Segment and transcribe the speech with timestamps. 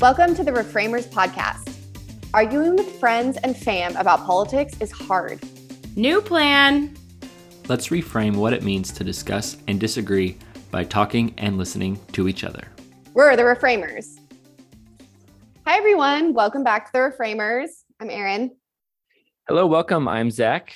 [0.00, 1.72] Welcome to the Reframers Podcast.
[2.34, 5.38] Arguing with friends and fam about politics is hard.
[5.94, 6.96] New plan.
[7.68, 10.38] Let's reframe what it means to discuss and disagree
[10.72, 12.66] by talking and listening to each other.
[13.14, 14.18] We're the Reframers.
[15.68, 16.34] Hi, everyone.
[16.34, 17.84] Welcome back to the Reframers.
[18.00, 18.56] I'm Erin.
[19.46, 20.08] Hello, welcome.
[20.08, 20.74] I'm Zach.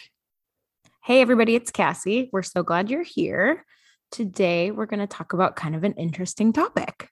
[1.04, 2.30] Hey, everybody, it's Cassie.
[2.32, 3.66] We're so glad you're here.
[4.10, 7.10] Today, we're going to talk about kind of an interesting topic.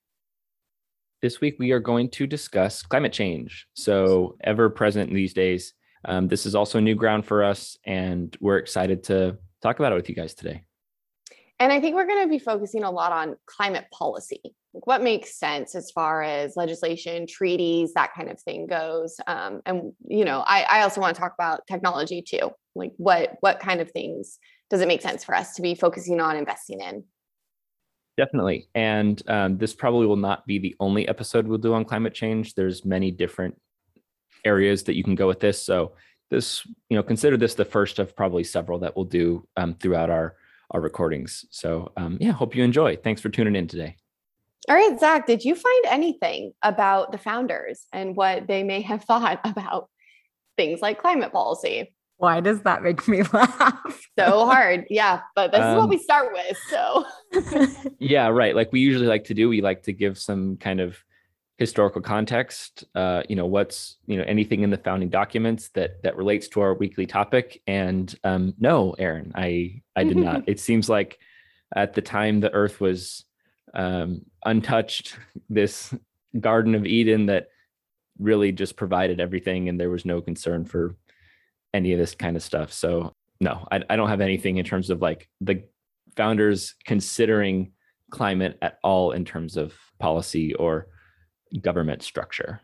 [1.20, 3.66] This week, we are going to discuss climate change.
[3.74, 5.74] So, ever present these days.
[6.06, 9.96] Um, this is also new ground for us, and we're excited to talk about it
[9.96, 10.62] with you guys today.
[11.62, 14.40] And I think we're going to be focusing a lot on climate policy,
[14.74, 19.14] like what makes sense as far as legislation, treaties, that kind of thing goes.
[19.28, 22.50] Um, and you know, I, I also want to talk about technology too.
[22.74, 26.18] Like what what kind of things does it make sense for us to be focusing
[26.20, 27.04] on investing in?
[28.16, 28.66] Definitely.
[28.74, 32.54] And um, this probably will not be the only episode we'll do on climate change.
[32.54, 33.56] There's many different
[34.44, 35.62] areas that you can go with this.
[35.62, 35.92] So
[36.28, 40.10] this, you know, consider this the first of probably several that we'll do um, throughout
[40.10, 40.34] our
[40.72, 41.44] our recordings.
[41.50, 42.96] So um, yeah, hope you enjoy.
[42.96, 43.96] Thanks for tuning in today.
[44.68, 49.04] All right, Zach, did you find anything about the founders and what they may have
[49.08, 49.88] thought about
[50.56, 51.92] things like climate policy?
[52.18, 54.00] Why does that make me laugh?
[54.16, 54.86] so hard.
[54.88, 55.22] Yeah.
[55.34, 56.56] But this um, is what we um, start with.
[56.70, 57.04] So,
[57.98, 58.54] yeah, right.
[58.54, 60.96] Like we usually like to do, we like to give some kind of
[61.58, 66.16] historical context uh, you know what's you know anything in the founding documents that that
[66.16, 67.62] relates to our weekly topic?
[67.66, 70.44] And um, no Erin i i did not.
[70.46, 71.18] It seems like
[71.74, 73.24] at the time the earth was
[73.74, 75.16] um, untouched
[75.48, 75.94] this
[76.38, 77.48] garden of eden that
[78.18, 80.96] really just provided everything and there was no concern for
[81.72, 82.72] any of this kind of stuff.
[82.72, 85.64] So no i, I don't have anything in terms of like the
[86.16, 87.72] founders considering
[88.10, 90.86] climate at all in terms of policy or
[91.60, 92.60] government structure.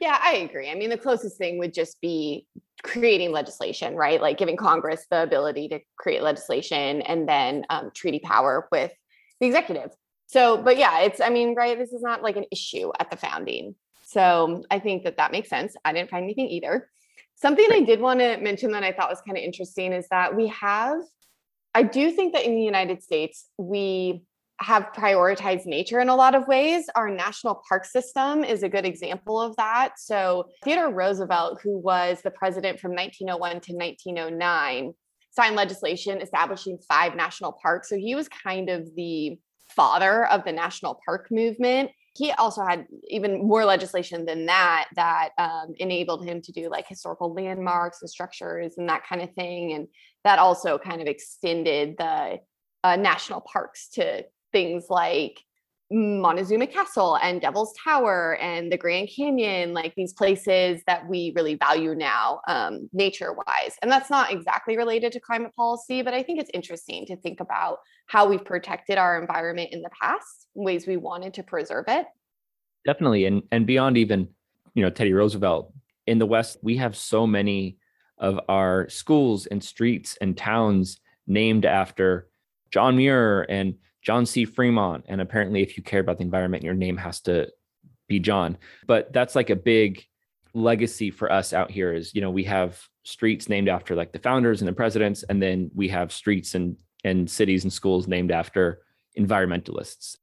[0.00, 0.70] Yeah, I agree.
[0.70, 2.46] I mean, the closest thing would just be
[2.82, 4.20] creating legislation, right?
[4.20, 8.92] Like giving Congress the ability to create legislation and then um, treaty power with
[9.40, 9.90] the executive.
[10.26, 13.16] So, but yeah, it's, I mean, right, this is not like an issue at the
[13.16, 13.74] founding.
[14.04, 15.74] So I think that that makes sense.
[15.84, 16.88] I didn't find anything either.
[17.34, 20.34] Something I did want to mention that I thought was kind of interesting is that
[20.34, 20.98] we have,
[21.74, 24.22] I do think that in the United States, we
[24.60, 26.84] have prioritized nature in a lot of ways.
[26.94, 29.94] Our national park system is a good example of that.
[29.98, 34.92] So, Theodore Roosevelt, who was the president from 1901 to 1909,
[35.30, 37.88] signed legislation establishing five national parks.
[37.88, 39.38] So, he was kind of the
[39.70, 41.90] father of the national park movement.
[42.16, 46.86] He also had even more legislation than that that um, enabled him to do like
[46.86, 49.72] historical landmarks and structures and that kind of thing.
[49.72, 49.86] And
[50.24, 52.40] that also kind of extended the
[52.82, 55.40] uh, national parks to things like
[55.92, 61.56] Montezuma Castle and Devil's Tower and the Grand Canyon, like these places that we really
[61.56, 63.74] value now, um, nature wise.
[63.82, 67.40] And that's not exactly related to climate policy, but I think it's interesting to think
[67.40, 72.06] about how we've protected our environment in the past, ways we wanted to preserve it.
[72.86, 73.24] Definitely.
[73.24, 74.28] And, and beyond even,
[74.74, 75.72] you know, Teddy Roosevelt,
[76.06, 77.78] in the West, we have so many
[78.18, 82.28] of our schools and streets and towns named after
[82.70, 84.44] John Muir and John C.
[84.44, 85.04] Fremont.
[85.08, 87.48] And apparently, if you care about the environment, your name has to
[88.08, 88.58] be John.
[88.86, 90.04] But that's like a big
[90.54, 94.18] legacy for us out here is, you know, we have streets named after like the
[94.18, 98.30] founders and the presidents, and then we have streets and and cities and schools named
[98.30, 98.82] after
[99.18, 100.16] environmentalists.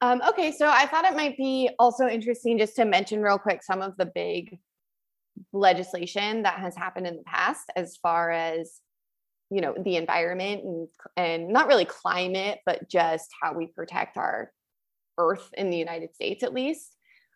[0.00, 3.62] Um, okay, so I thought it might be also interesting just to mention real quick
[3.62, 4.58] some of the big
[5.52, 8.80] legislation that has happened in the past as far as
[9.50, 14.52] you know the environment and and not really climate but just how we protect our
[15.18, 16.92] earth in the united states at least.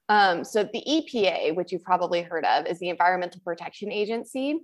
[0.08, 4.58] Um, so the epa which you've probably heard of is the environmental protection agency.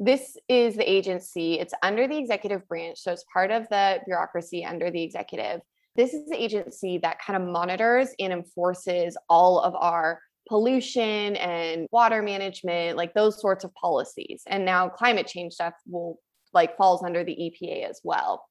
[0.00, 4.64] This is the agency it's under the executive branch so it's part of the bureaucracy
[4.64, 5.60] under the executive.
[5.96, 11.86] This is the agency that kind of monitors and enforces all of our pollution and
[11.92, 14.42] water management like those sorts of policies.
[14.46, 16.18] And now climate change stuff will
[16.52, 18.44] like falls under the EPA as well.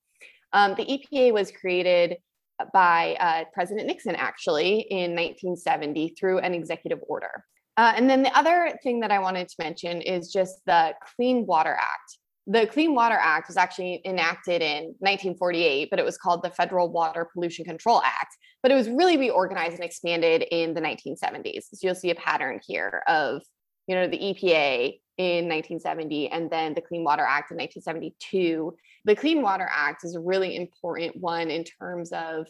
[0.53, 2.17] Um, the EPA was created
[2.73, 7.43] by uh, President Nixon actually in 1970 through an executive order.
[7.77, 11.45] Uh, and then the other thing that I wanted to mention is just the Clean
[11.45, 12.17] Water Act.
[12.47, 16.89] The Clean Water Act was actually enacted in 1948, but it was called the Federal
[16.89, 18.35] Water Pollution Control Act.
[18.63, 21.65] But it was really reorganized and expanded in the 1970s.
[21.73, 23.43] So you'll see a pattern here of,
[23.85, 28.75] you know, the EPA in 1970 and then the Clean Water Act in 1972.
[29.05, 32.47] The Clean Water Act is a really important one in terms of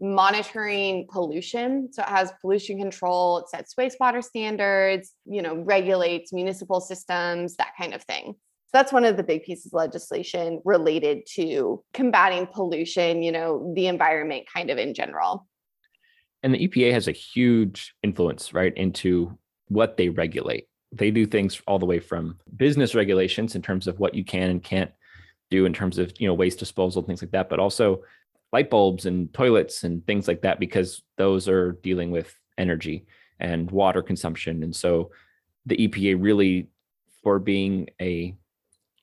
[0.00, 1.92] monitoring pollution.
[1.92, 7.72] So it has pollution control, it sets wastewater standards, you know, regulates municipal systems, that
[7.76, 8.34] kind of thing.
[8.68, 13.72] So that's one of the big pieces of legislation related to combating pollution, you know,
[13.74, 15.46] the environment kind of in general.
[16.42, 19.36] And the EPA has a huge influence, right, into
[19.68, 20.68] what they regulate.
[20.92, 24.50] They do things all the way from business regulations in terms of what you can
[24.50, 24.90] and can't
[25.50, 28.02] do in terms of, you know, waste disposal, things like that, but also
[28.52, 33.06] light bulbs and toilets and things like that because those are dealing with energy
[33.38, 34.62] and water consumption.
[34.62, 35.10] And so
[35.66, 36.68] the EPA really
[37.22, 38.34] for being a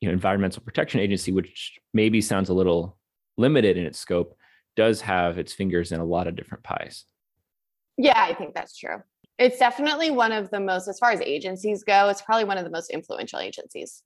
[0.01, 2.97] you know environmental protection agency which maybe sounds a little
[3.37, 4.37] limited in its scope
[4.75, 7.05] does have its fingers in a lot of different pies.
[7.97, 8.97] Yeah i think that's true
[9.37, 12.63] it's definitely one of the most as far as agencies go it's probably one of
[12.63, 14.03] the most influential agencies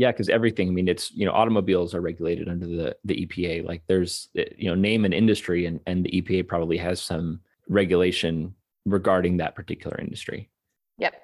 [0.00, 0.68] yeah, because everything.
[0.68, 3.66] I mean, it's you know, automobiles are regulated under the the EPA.
[3.66, 7.40] Like, there's eh, you know, name an industry, and and the EPA probably has some
[7.68, 8.54] regulation
[8.86, 10.48] regarding that particular industry.
[10.96, 11.14] Yep.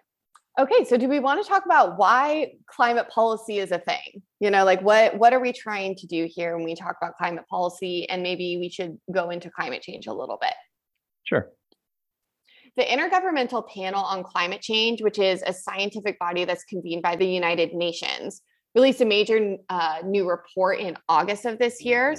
[0.58, 4.22] Okay, so do we want to talk about why climate policy is a thing?
[4.40, 7.16] You know, like what what are we trying to do here when we talk about
[7.16, 10.52] climate policy, and maybe we should go into climate change a little bit.
[11.24, 11.48] Sure.
[12.76, 17.26] The Intergovernmental Panel on Climate Change, which is a scientific body that's convened by the
[17.26, 18.42] United Nations,
[18.74, 22.14] released a major uh, new report in August of this year.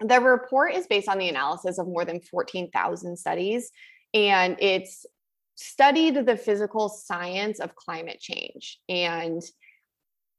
[0.00, 3.70] The report is based on the analysis of more than 14,000 studies,
[4.12, 5.06] and it's
[5.54, 9.40] studied the physical science of climate change and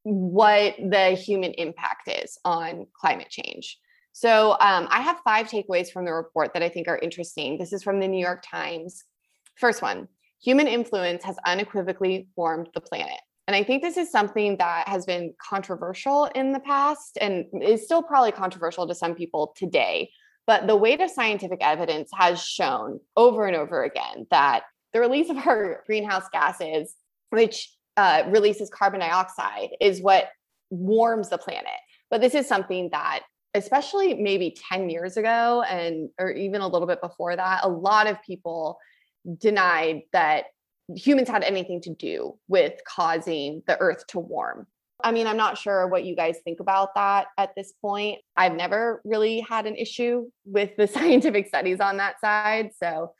[0.03, 3.77] what the human impact is on climate change.
[4.11, 7.57] So, um, I have five takeaways from the report that I think are interesting.
[7.57, 9.05] This is from the New York Times.
[9.61, 10.07] First one
[10.41, 13.19] human influence has unequivocally warmed the planet.
[13.47, 17.85] And I think this is something that has been controversial in the past and is
[17.85, 20.09] still probably controversial to some people today.
[20.47, 24.63] But the weight of scientific evidence has shown over and over again that
[24.93, 26.95] the release of our greenhouse gases,
[27.29, 30.29] which uh, releases carbon dioxide, is what
[30.71, 31.67] warms the planet.
[32.09, 33.21] But this is something that,
[33.53, 38.07] especially maybe 10 years ago, and or even a little bit before that, a lot
[38.07, 38.79] of people
[39.37, 40.45] denied that
[40.95, 44.67] humans had anything to do with causing the earth to warm.
[45.03, 48.19] I mean, I'm not sure what you guys think about that at this point.
[48.37, 52.71] I've never really had an issue with the scientific studies on that side.
[52.77, 53.13] So,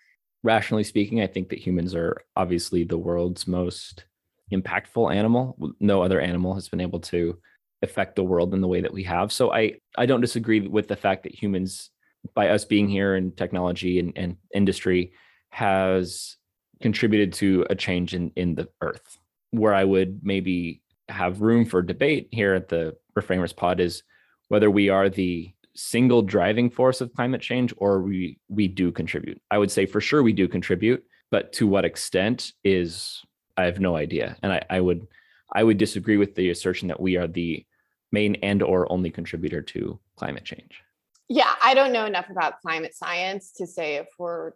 [0.43, 4.05] rationally speaking, I think that humans are obviously the world's most
[4.51, 5.57] impactful animal.
[5.79, 7.37] No other animal has been able to
[7.81, 9.31] affect the world in the way that we have.
[9.31, 11.89] So, I, I don't disagree with the fact that humans,
[12.35, 15.13] by us being here and technology and, and industry,
[15.51, 16.37] has
[16.81, 19.17] contributed to a change in in the earth.
[19.51, 24.03] Where i would maybe have room for debate here at the reframers pod is
[24.47, 29.41] whether we are the single driving force of climate change or we we do contribute.
[29.49, 33.21] I would say for sure we do contribute but to what extent is
[33.57, 34.37] i have no idea.
[34.43, 35.07] And i, I would
[35.53, 37.65] i would disagree with the assertion that we are the
[38.11, 40.81] main and or only contributor to climate change.
[41.29, 44.51] Yeah i don't know enough about climate science to say if we're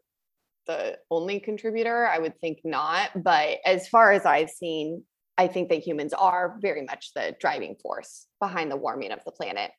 [0.66, 2.08] the only contributor.
[2.08, 3.12] I would think not.
[3.24, 5.04] But as far as I've seen,
[5.38, 9.32] I think that humans are very much the driving force behind the warming of the
[9.32, 9.72] planet.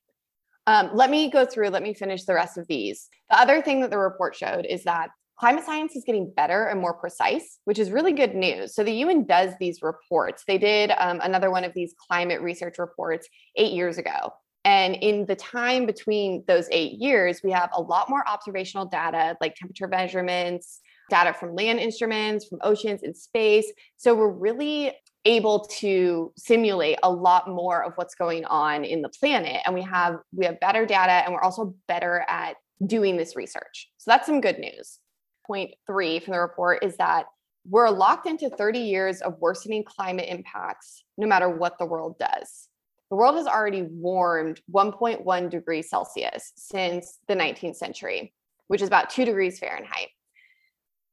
[0.66, 3.08] Um, let me go through, let me finish the rest of these.
[3.30, 6.80] The other thing that the report showed is that climate science is getting better and
[6.80, 8.74] more precise, which is really good news.
[8.74, 10.44] So the UN does these reports.
[10.46, 14.32] They did um, another one of these climate research reports eight years ago.
[14.66, 19.36] And in the time between those eight years, we have a lot more observational data
[19.40, 23.72] like temperature measurements, data from land instruments, from oceans and space.
[23.96, 24.92] So we're really
[25.24, 29.82] able to simulate a lot more of what's going on in the planet and we
[29.82, 33.88] have we have better data and we're also better at doing this research.
[33.98, 34.98] So that's some good news.
[35.46, 37.26] Point 3 from the report is that
[37.68, 42.65] we're locked into 30 years of worsening climate impacts no matter what the world does
[43.10, 48.32] the world has already warmed 1.1 degrees Celsius since the 19th century,
[48.68, 50.08] which is about two degrees Fahrenheit.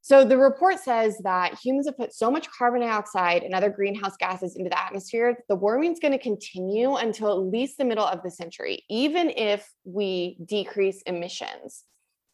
[0.01, 4.17] So the report says that humans have put so much carbon dioxide and other greenhouse
[4.17, 7.85] gases into the atmosphere that the warming is going to continue until at least the
[7.85, 11.85] middle of the century, even if we decrease emissions.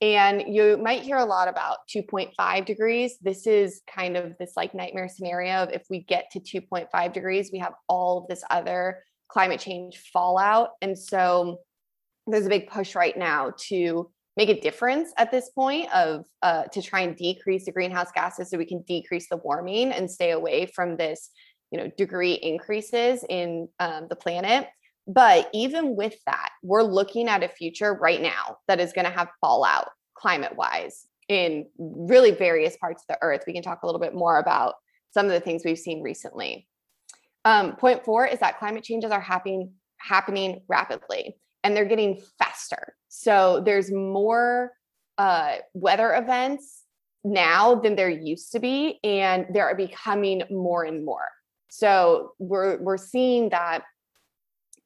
[0.02, 3.18] And you might hear a lot about 2.5 degrees.
[3.22, 7.52] This is kind of this like nightmare scenario of if we get to 2.5 degrees,
[7.54, 10.72] we have all of this other climate change fallout.
[10.82, 11.60] And so
[12.28, 16.64] there's a big push right now to make a difference at this point of uh,
[16.66, 20.32] to try and decrease the greenhouse gases so we can decrease the warming and stay
[20.32, 21.30] away from this
[21.72, 24.68] you know degree increases in um, the planet.
[25.08, 29.12] But even with that we're looking at a future right now that is going to
[29.12, 33.44] have fallout climate wise in really various parts of the earth.
[33.46, 34.76] We can talk a little bit more about
[35.12, 36.68] some of the things we've seen recently
[37.46, 42.96] um, point four is that climate changes are happening happening rapidly and they're getting faster.
[43.10, 44.72] So there's more
[45.18, 46.84] uh, weather events
[47.24, 51.28] now than there used to be and they are becoming more and more.
[51.70, 53.84] So we're we're seeing that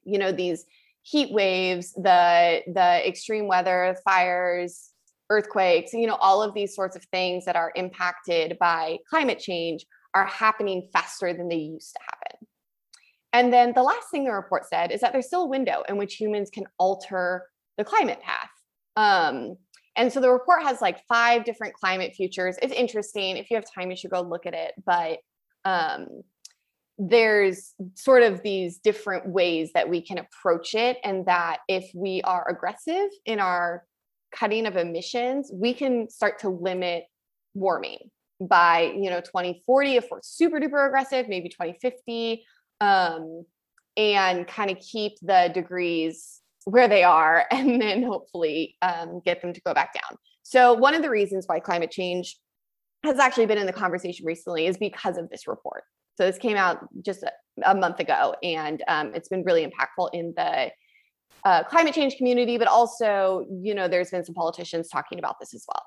[0.03, 0.65] you know these
[1.03, 4.89] heat waves the the extreme weather fires
[5.29, 9.85] earthquakes you know all of these sorts of things that are impacted by climate change
[10.13, 12.22] are happening faster than they used to happen
[13.33, 15.97] and then the last thing the report said is that there's still a window in
[15.97, 17.47] which humans can alter
[17.77, 18.49] the climate path
[18.95, 19.57] um,
[19.95, 22.57] and so the report has like five different climate futures.
[22.61, 23.37] It's interesting.
[23.37, 24.73] If you have time, you should go look at it.
[24.83, 25.19] But
[25.65, 26.23] um,
[26.97, 30.97] there's sort of these different ways that we can approach it.
[31.03, 33.85] And that if we are aggressive in our
[34.35, 37.05] cutting of emissions, we can start to limit
[37.53, 37.99] warming
[38.41, 42.43] by you know 2040 if we're super duper aggressive maybe 2050
[42.83, 43.45] um,
[43.95, 49.53] and kind of keep the degrees where they are and then hopefully um, get them
[49.53, 50.17] to go back down.
[50.43, 52.37] So, one of the reasons why climate change
[53.03, 55.83] has actually been in the conversation recently is because of this report.
[56.15, 57.31] So, this came out just a,
[57.65, 60.71] a month ago, and um, it's been really impactful in the
[61.45, 65.53] uh, climate change community, but also, you know, there's been some politicians talking about this
[65.53, 65.83] as well.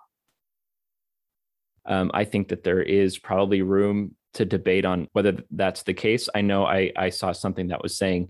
[1.87, 6.29] Um, I think that there is probably room to debate on whether that's the case.
[6.35, 8.29] I know I, I saw something that was saying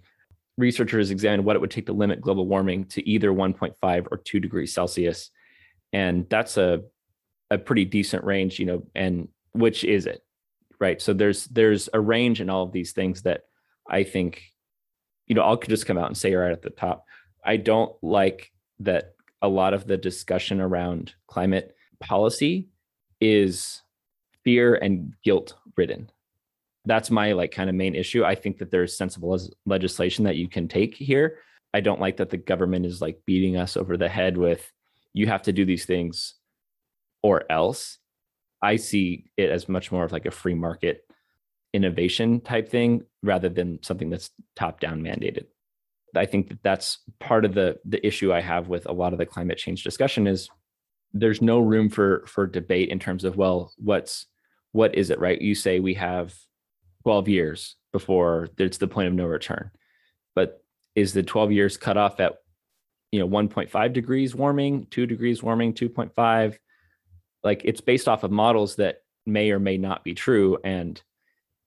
[0.57, 4.41] researchers examined what it would take to limit global warming to either 1.5 or 2
[4.41, 5.31] degrees Celsius.
[5.93, 6.83] And that's a
[7.51, 10.21] a pretty decent range, you know, and which is it?
[10.81, 11.01] Right.
[11.01, 13.43] So there's there's a range in all of these things that
[13.89, 14.43] I think,
[15.27, 17.05] you know, I'll just come out and say right at the top.
[17.45, 22.69] I don't like that a lot of the discussion around climate policy
[23.21, 23.83] is
[24.45, 26.11] fear and guilt ridden
[26.87, 28.25] that's my like kind of main issue.
[28.25, 31.41] I think that there's sensible legislation that you can take here.
[31.75, 34.73] I don't like that the government is like beating us over the head with
[35.13, 36.35] you have to do these things
[37.23, 37.99] or else.
[38.63, 41.05] I see it as much more of like a free market
[41.73, 45.47] innovation type thing rather than something that's top down mandated.
[46.15, 49.19] I think that that's part of the the issue I have with a lot of
[49.19, 50.49] the climate change discussion is
[51.21, 54.27] there's no room for for debate in terms of well what's
[54.73, 56.35] what is it right you say we have
[57.07, 59.71] 12 years before it's the point of no return.
[60.35, 60.61] But
[60.97, 62.35] is the 12 years cut off at
[63.13, 66.59] you know 1.5 degrees warming, 2 degrees warming, 2.5?
[67.45, 71.01] Like it's based off of models that may or may not be true and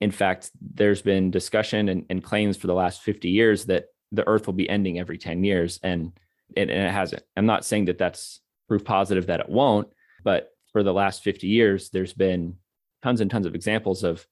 [0.01, 4.27] in fact there's been discussion and, and claims for the last 50 years that the
[4.27, 6.11] earth will be ending every 10 years and
[6.57, 7.23] and it hasn't.
[7.37, 9.89] I'm not saying that that's proof positive that it won't,
[10.23, 12.55] but for the last 50 years there's been
[13.03, 14.25] tons and tons of examples of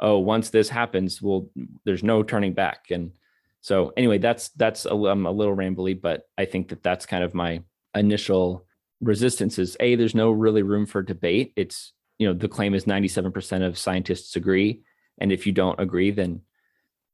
[0.00, 1.48] oh once this happens well
[1.84, 2.86] there's no turning back.
[2.90, 3.12] And
[3.60, 7.32] so anyway that's that's a, a little rambly but i think that that's kind of
[7.32, 7.62] my
[7.94, 8.66] initial
[9.00, 11.52] resistance is a there's no really room for debate.
[11.56, 14.82] It's you know the claim is 97% of scientists agree.
[15.18, 16.42] And if you don't agree then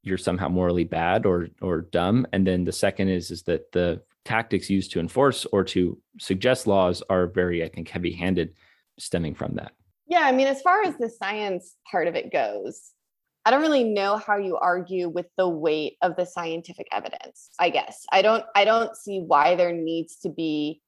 [0.03, 2.27] you're somehow morally bad or or dumb.
[2.33, 6.67] And then the second is is that the tactics used to enforce or to suggest
[6.67, 8.55] laws are very i think heavy handed
[8.99, 9.73] stemming from that
[10.11, 12.91] yeah, I mean, as far as the science part of it goes,
[13.45, 17.51] I don't really know how you argue with the weight of the scientific evidence.
[17.61, 18.45] I guess I don't.
[18.57, 20.83] I don't see why there needs to be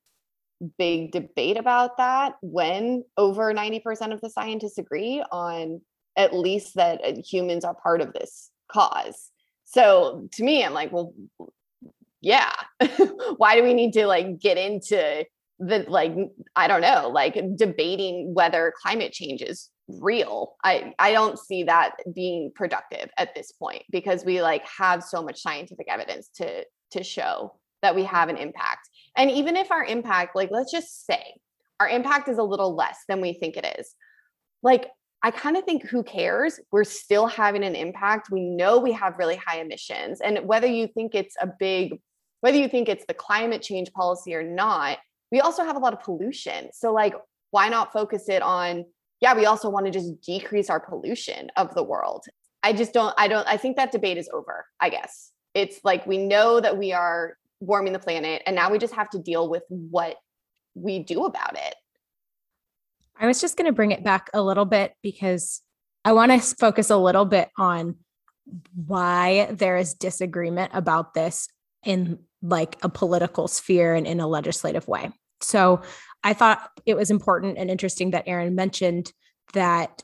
[0.77, 5.81] big debate about that when over 90% of the scientists agree on
[6.17, 9.31] at least that uh, humans are part of this cause.
[9.65, 11.15] So to me, I'm like, well,
[12.23, 12.52] yeah.
[13.37, 15.25] why do we need to like get into
[15.59, 16.12] the like
[16.57, 20.55] i don't know like debating whether climate change is real?
[20.64, 25.23] I i don't see that being productive at this point because we like have so
[25.23, 28.88] much scientific evidence to to show that we have an impact.
[29.17, 31.23] And even if our impact like let's just say
[31.81, 33.95] our impact is a little less than we think it is
[34.62, 34.88] like
[35.23, 36.59] i kind of think who cares?
[36.71, 38.31] We're still having an impact.
[38.31, 40.21] We know we have really high emissions.
[40.21, 42.00] And whether you think it's a big
[42.42, 44.99] whether you think it's the climate change policy or not
[45.32, 46.68] we also have a lot of pollution.
[46.72, 47.14] So, like,
[47.50, 48.84] why not focus it on,
[49.20, 52.26] yeah, we also want to just decrease our pollution of the world.
[52.62, 55.32] I just don't, I don't, I think that debate is over, I guess.
[55.54, 59.11] It's like we know that we are warming the planet, and now we just have
[59.11, 60.16] to deal with what
[60.75, 61.75] we do about it.
[63.18, 65.62] I was just going to bring it back a little bit because
[66.04, 67.96] I want to focus a little bit on
[68.75, 71.49] why there is disagreement about this
[71.85, 75.11] in like a political sphere and in a legislative way.
[75.41, 75.83] So
[76.25, 79.12] I thought it was important and interesting that Erin mentioned
[79.55, 80.03] that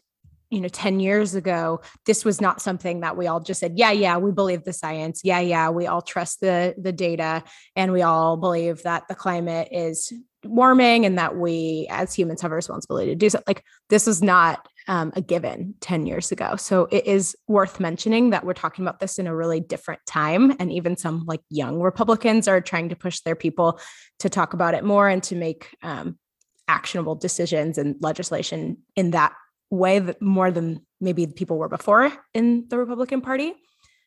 [0.51, 3.91] you know 10 years ago this was not something that we all just said yeah
[3.91, 7.45] yeah we believe the science yeah yeah we all trust the the data
[7.77, 10.13] and we all believe that the climate is
[10.45, 14.23] warming and that we as humans have a responsibility to do so like this was
[14.23, 16.57] not um, a given 10 years ago.
[16.57, 20.57] So it is worth mentioning that we're talking about this in a really different time.
[20.59, 23.79] And even some like young Republicans are trying to push their people
[24.21, 26.19] to talk about it more and to make um,
[26.67, 29.35] actionable decisions and legislation in that
[29.71, 33.53] way that more than maybe people were before in the Republican Party.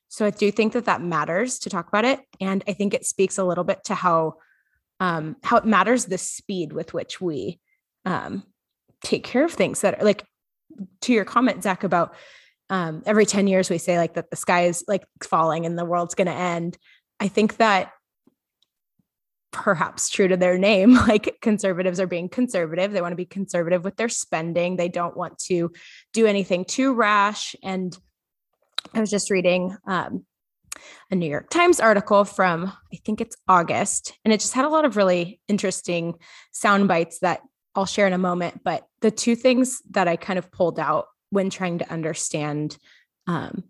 [0.10, 2.20] So I do think that that matters to talk about it.
[2.42, 4.36] And I think it speaks a little bit to how
[5.00, 7.60] um, how it matters the speed with which we
[8.06, 8.44] um,
[9.04, 10.24] take care of things that are like
[11.02, 12.16] to your comment, Zach, about
[12.70, 15.86] um, every 10 years we say like that the sky is like falling and the
[15.86, 16.78] world's going to end.
[17.20, 17.92] I think that
[19.52, 22.92] perhaps true to their name, like conservatives are being conservative.
[22.92, 24.78] They want to be conservative with their spending.
[24.78, 25.72] They don't want to
[26.14, 27.56] do anything too rash.
[27.62, 27.98] And
[28.94, 30.26] I was just reading um,
[31.10, 34.70] a New York Times article from, I think it's August, and it just had a
[34.70, 36.16] lot of really interesting
[36.52, 37.42] sound bites that
[37.76, 38.62] I'll share in a moment.
[38.64, 42.78] But the two things that I kind of pulled out when trying to understand
[43.28, 43.64] um,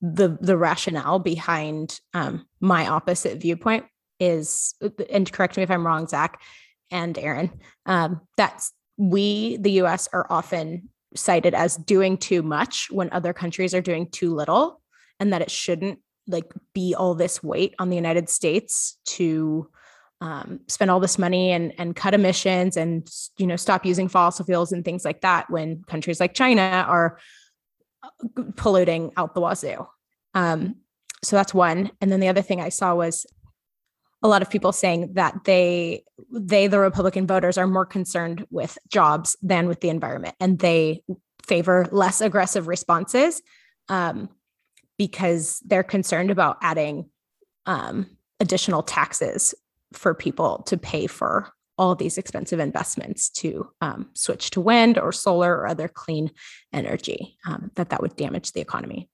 [0.00, 3.86] the the rationale behind um, my opposite viewpoint
[4.20, 4.74] is,
[5.10, 6.40] and correct me if I'm wrong, Zach
[6.90, 7.50] and Erin,
[7.86, 13.74] um, that's we, the U.S., are often cited as doing too much when other countries
[13.74, 14.80] are doing too little,
[15.18, 19.68] and that it shouldn't like be all this weight on the United States to
[20.20, 24.44] um, spend all this money and and cut emissions and you know stop using fossil
[24.44, 27.18] fuels and things like that when countries like China are
[28.02, 29.86] uh, polluting out the wazoo.
[30.34, 30.76] Um,
[31.22, 31.90] so that's one.
[32.00, 33.26] And then the other thing I saw was
[34.22, 38.78] a lot of people saying that they they the Republican voters are more concerned with
[38.88, 41.02] jobs than with the environment, and they
[41.46, 43.42] favor less aggressive responses
[43.90, 44.30] um,
[44.96, 47.10] because they're concerned about adding
[47.66, 48.06] um,
[48.40, 49.54] additional taxes
[49.96, 55.12] for people to pay for all these expensive investments to um, switch to wind or
[55.12, 56.30] solar or other clean
[56.72, 59.08] energy um, that that would damage the economy.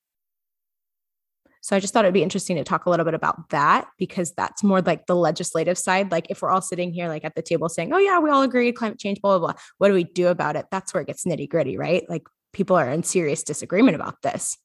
[1.62, 4.32] So i just thought it'd be interesting to talk a little bit about that because
[4.32, 6.10] that's more like the legislative side.
[6.10, 8.42] Like if we're all sitting here like at the table saying oh yeah we all
[8.42, 10.66] agree climate change blah blah blah what do we do about it?
[10.70, 12.04] That's where it gets nitty gritty right?
[12.08, 14.56] Like people are in serious disagreement about this.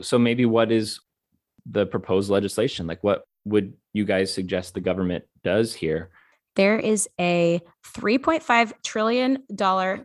[0.00, 1.00] So maybe what is
[1.66, 2.86] the proposed legislation?
[2.86, 6.10] Like what would you guys suggest the government does here?
[6.56, 7.62] There is a
[7.96, 9.42] $3.5 trillion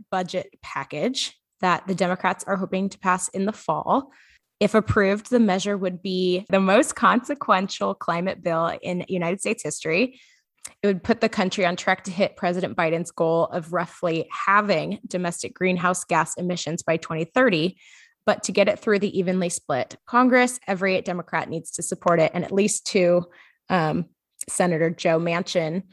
[0.09, 4.11] budget package that the Democrats are hoping to pass in the fall.
[4.59, 10.19] If approved, the measure would be the most consequential climate bill in United States history.
[10.83, 14.99] It would put the country on track to hit President Biden's goal of roughly halving
[15.07, 17.77] domestic greenhouse gas emissions by 2030.
[18.25, 22.31] But to get it through the evenly split Congress, every Democrat needs to support it,
[22.33, 23.25] and at least two
[23.69, 24.05] um,
[24.47, 25.83] Senator Joe Manchin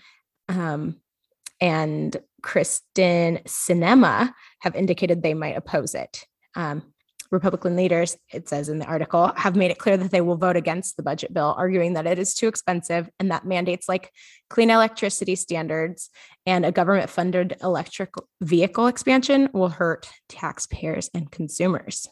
[0.48, 0.96] um,
[1.60, 6.24] and Kyrsten Sinema have indicated they might oppose it.
[6.54, 6.82] Um,
[7.30, 10.56] Republican leaders, it says in the article, have made it clear that they will vote
[10.56, 14.12] against the budget bill, arguing that it is too expensive and that mandates like
[14.48, 16.08] clean electricity standards
[16.46, 18.10] and a government funded electric
[18.40, 22.08] vehicle expansion will hurt taxpayers and consumers.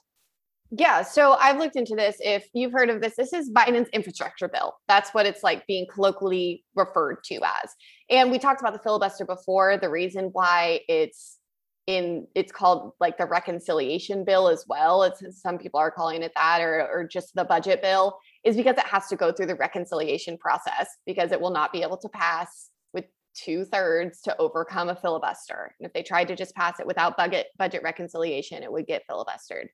[0.71, 2.17] Yeah, so I've looked into this.
[2.21, 4.75] If you've heard of this, this is Biden's infrastructure bill.
[4.89, 7.71] That's what it's like being colloquially referred to as.
[8.11, 9.77] And we talked about the filibuster before.
[9.77, 11.39] The reason why it's
[11.87, 15.03] in it's called like the reconciliation bill as well.
[15.03, 18.79] It's some people are calling it that or or just the budget bill is because
[18.79, 22.09] it has to go through the reconciliation process because it will not be able to
[22.09, 25.75] pass with two thirds to overcome a filibuster.
[25.79, 29.03] And if they tried to just pass it without budget budget reconciliation, it would get
[29.09, 29.67] filibustered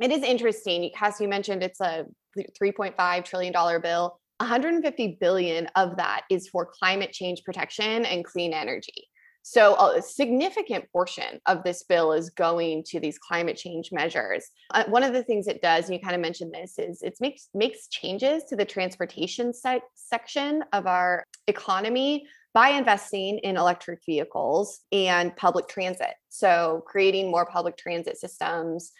[0.00, 2.04] it is interesting as you mentioned it's a
[2.36, 8.52] 3.5 trillion dollar bill 150 billion of that is for climate change protection and clean
[8.52, 9.08] energy
[9.42, 14.46] so a significant portion of this bill is going to these climate change measures.
[14.70, 17.14] Uh, one of the things it does, and you kind of mentioned this, is it
[17.20, 22.24] makes makes changes to the transportation se- section of our economy
[22.54, 26.14] by investing in electric vehicles and public transit.
[26.28, 28.92] So creating more public transit systems,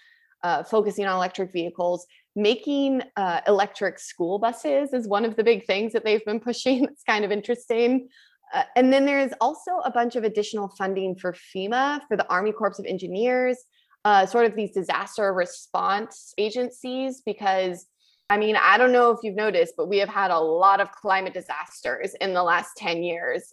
[0.42, 2.06] uh, focusing on electric vehicles.
[2.34, 6.84] Making uh, electric school buses is one of the big things that they've been pushing.
[6.84, 8.08] It's kind of interesting.
[8.54, 12.28] Uh, and then there is also a bunch of additional funding for FEMA, for the
[12.28, 13.56] Army Corps of Engineers,
[14.04, 17.86] uh, sort of these disaster response agencies because
[18.30, 20.90] I mean, I don't know if you've noticed, but we have had a lot of
[20.90, 23.52] climate disasters in the last 10 years.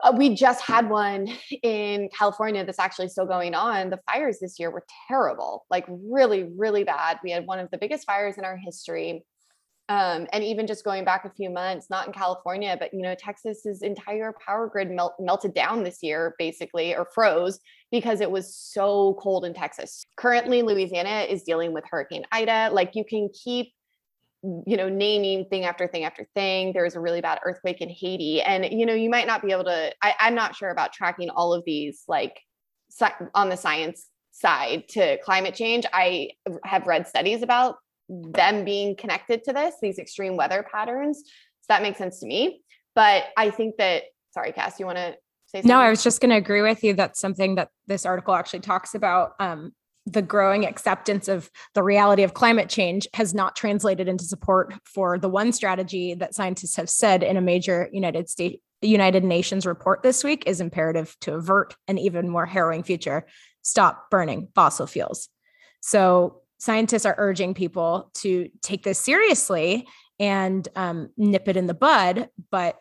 [0.00, 1.28] Uh, we just had one
[1.62, 3.90] in California that's actually still going on.
[3.90, 7.18] The fires this year were terrible, like really, really bad.
[7.22, 9.24] We had one of the biggest fires in our history.
[9.90, 13.14] Um, and even just going back a few months, not in California, but you know,
[13.14, 17.58] Texas's entire power grid melt, melted down this year, basically, or froze
[17.90, 20.04] because it was so cold in Texas.
[20.18, 22.68] Currently, Louisiana is dealing with Hurricane Ida.
[22.70, 23.72] Like you can keep
[24.42, 26.72] you know naming thing after thing after thing.
[26.72, 29.52] There was a really bad earthquake in haiti and you know you might not be
[29.52, 32.40] able to I, i'm not sure about tracking all of these like
[33.34, 35.84] on the science side to climate change.
[35.92, 36.30] I
[36.64, 37.76] have read studies about
[38.08, 41.18] them being connected to this these extreme weather patterns.
[41.60, 42.62] So that makes sense to me.
[42.94, 45.14] But i think that sorry cass you want to
[45.46, 45.68] say something?
[45.68, 48.60] no i was just going to agree with you that's something that this article actually
[48.60, 49.72] talks about um,
[50.10, 55.18] the growing acceptance of the reality of climate change has not translated into support for
[55.18, 60.02] the one strategy that scientists have said in a major United States United Nations report
[60.04, 63.26] this week is imperative to avert an even more harrowing future.
[63.62, 65.28] Stop burning fossil fuels.
[65.80, 69.88] So scientists are urging people to take this seriously
[70.20, 72.28] and um, nip it in the bud.
[72.50, 72.76] But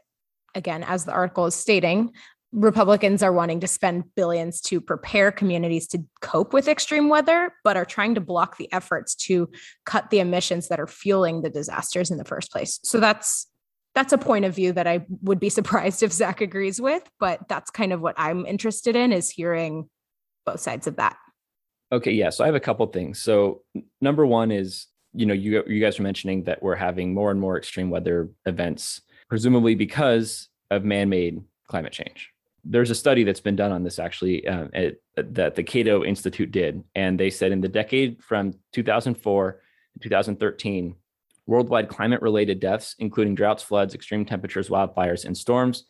[0.54, 2.14] again, as the article is stating,
[2.54, 7.76] Republicans are wanting to spend billions to prepare communities to cope with extreme weather, but
[7.76, 9.50] are trying to block the efforts to
[9.86, 12.80] cut the emissions that are fueling the disasters in the first place.
[12.84, 13.48] So that's
[13.96, 17.48] that's a point of view that I would be surprised if Zach agrees with, but
[17.50, 19.90] that's kind of what I'm interested in is hearing
[20.46, 21.18] both sides of that.
[21.92, 22.30] Okay, yeah.
[22.30, 23.22] So I have a couple things.
[23.22, 23.64] So
[24.00, 27.42] number one is, you know, you you guys are mentioning that we're having more and
[27.42, 32.30] more extreme weather events, presumably because of man-made climate change
[32.70, 36.52] there's a study that's been done on this actually uh, at, that the Cato Institute
[36.52, 39.62] did, and they said in the decade from 2004
[39.94, 40.96] to 2013,
[41.46, 45.86] worldwide climate-related deaths, including droughts, floods, extreme temperatures, wildfires, and storms,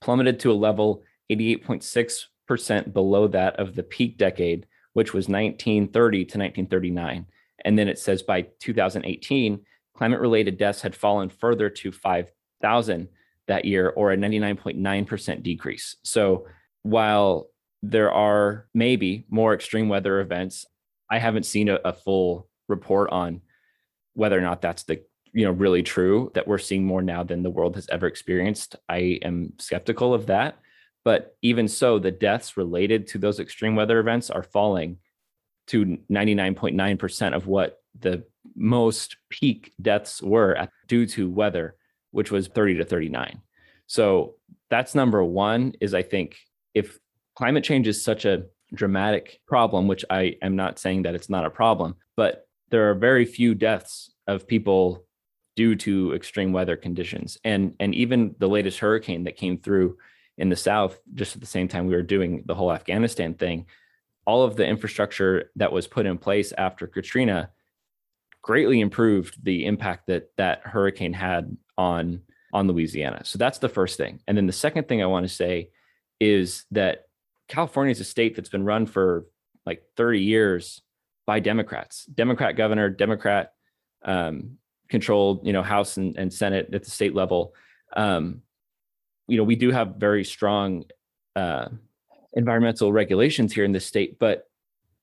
[0.00, 6.22] plummeted to a level 88.6% below that of the peak decade, which was 1930 to
[6.38, 7.26] 1939.
[7.64, 9.60] And then it says by 2018,
[9.94, 13.08] climate-related deaths had fallen further to 5,000
[13.48, 15.96] that year or a 99.9% decrease.
[16.04, 16.46] So
[16.82, 17.48] while
[17.82, 20.64] there are maybe more extreme weather events,
[21.10, 23.40] I haven't seen a, a full report on
[24.14, 27.42] whether or not that's the you know really true that we're seeing more now than
[27.42, 28.76] the world has ever experienced.
[28.88, 30.58] I am skeptical of that.
[31.04, 34.98] But even so, the deaths related to those extreme weather events are falling
[35.68, 38.24] to 99.9% of what the
[38.56, 41.76] most peak deaths were at, due to weather
[42.10, 43.40] which was 30 to 39.
[43.86, 44.34] So
[44.70, 46.36] that's number one is I think
[46.74, 46.98] if
[47.34, 48.44] climate change is such a
[48.74, 52.94] dramatic problem, which I am not saying that it's not a problem, but there are
[52.94, 55.06] very few deaths of people
[55.56, 57.38] due to extreme weather conditions.
[57.44, 59.96] And and even the latest hurricane that came through
[60.36, 63.66] in the south just at the same time we were doing the whole Afghanistan thing,
[64.26, 67.50] all of the infrastructure that was put in place after Katrina
[68.42, 72.22] greatly improved the impact that that hurricane had on
[72.52, 73.24] on Louisiana.
[73.24, 74.20] So that's the first thing.
[74.26, 75.70] And then the second thing I want to say
[76.20, 77.06] is that
[77.48, 79.26] California is a state that's been run for
[79.66, 80.82] like 30 years
[81.26, 83.52] by Democrats, Democrat governor, Democrat
[84.02, 87.54] um, controlled, you know, House and, and, Senate at the state level.
[87.94, 88.42] Um,
[89.26, 90.84] you know, we do have very strong
[91.36, 91.68] uh,
[92.32, 94.48] environmental regulations here in the state, but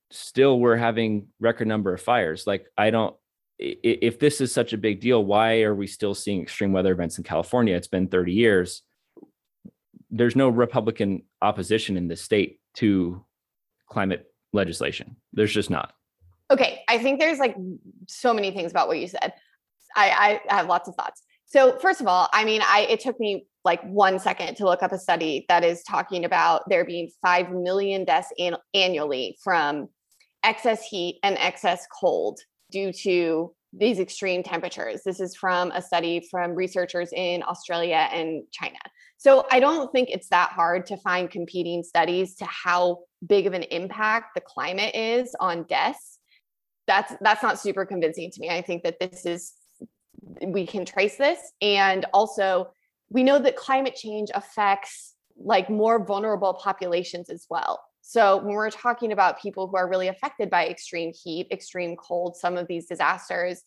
[0.10, 2.48] still we're having record number of fires.
[2.48, 3.16] Like I don't,
[3.58, 7.18] if this is such a big deal, why are we still seeing extreme weather events
[7.18, 7.76] in California?
[7.76, 8.82] It's been 30 years.
[10.10, 13.24] There's no Republican opposition in the state to
[13.88, 15.16] climate legislation.
[15.34, 15.94] There's just not.
[16.52, 16.84] Okay.
[16.88, 17.56] I think there's like
[18.08, 19.34] so many things about what you said.
[19.96, 21.24] I, I have lots of thoughts.
[21.46, 24.84] So first of all, I mean, I it took me like one second to look
[24.84, 29.88] up a study that is talking about there being five million deaths an- annually from
[30.44, 32.40] excess heat and excess cold
[32.72, 35.02] due to these extreme temperatures.
[35.04, 38.78] This is from a study from researchers in Australia and China.
[39.18, 43.54] So I don't think it's that hard to find competing studies to how big of
[43.54, 46.20] an impact the climate is on deaths.
[46.88, 48.50] That's that's not super convincing to me.
[48.50, 49.54] I think that this is
[50.46, 52.72] we can trace this and also
[53.10, 57.82] we know that climate change affects like more vulnerable populations as well.
[58.08, 62.36] So when we're talking about people who are really affected by extreme heat, extreme cold,
[62.36, 63.64] some of these disasters,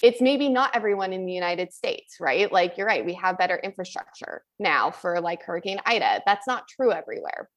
[0.00, 2.52] it's maybe not everyone in the United States, right?
[2.52, 6.22] Like you're right, we have better infrastructure now for like Hurricane Ida.
[6.24, 7.50] That's not true everywhere.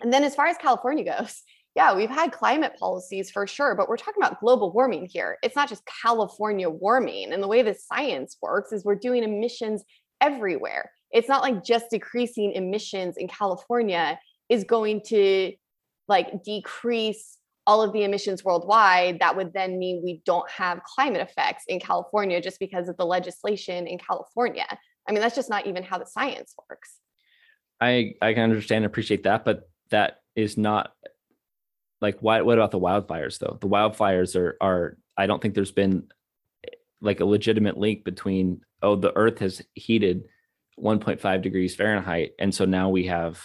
[0.00, 1.42] And then as far as California goes,
[1.76, 5.38] yeah, we've had climate policies for sure, but we're talking about global warming here.
[5.44, 7.32] It's not just California warming.
[7.32, 9.84] And the way the science works is we're doing emissions
[10.20, 10.90] everywhere.
[11.12, 14.18] It's not like just decreasing emissions in California
[14.52, 15.52] is going to
[16.08, 19.20] like decrease all of the emissions worldwide.
[19.20, 23.06] That would then mean we don't have climate effects in California just because of the
[23.06, 24.66] legislation in California.
[25.08, 26.98] I mean, that's just not even how the science works.
[27.80, 30.92] I I can understand and appreciate that, but that is not
[32.00, 33.56] like why what about the wildfires though?
[33.58, 36.08] The wildfires are are I don't think there's been
[37.00, 40.24] like a legitimate link between oh the earth has heated
[40.78, 43.42] 1.5 degrees Fahrenheit and so now we have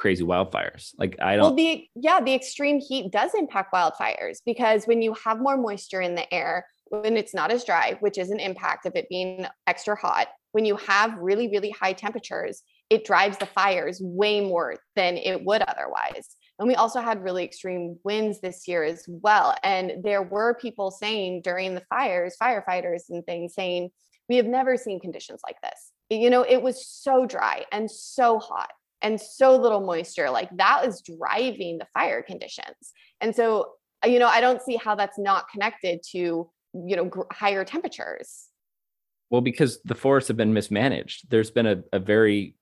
[0.00, 0.94] crazy wildfires.
[0.98, 5.14] Like I don't Well, the yeah, the extreme heat does impact wildfires because when you
[5.24, 8.86] have more moisture in the air, when it's not as dry, which is an impact
[8.86, 13.46] of it being extra hot, when you have really really high temperatures, it drives the
[13.46, 16.34] fires way more than it would otherwise.
[16.58, 19.54] And we also had really extreme winds this year as well.
[19.62, 23.90] And there were people saying during the fires, firefighters and things saying,
[24.28, 25.92] we have never seen conditions like this.
[26.10, 28.70] You know, it was so dry and so hot
[29.02, 30.30] and so little moisture.
[30.30, 32.92] Like that is driving the fire conditions.
[33.20, 33.72] And so,
[34.04, 37.64] uh, you know, I don't see how that's not connected to, you know, gr- higher
[37.64, 38.48] temperatures.
[39.30, 41.30] well because the forests have been mismanaged.
[41.30, 42.56] There's been a, a very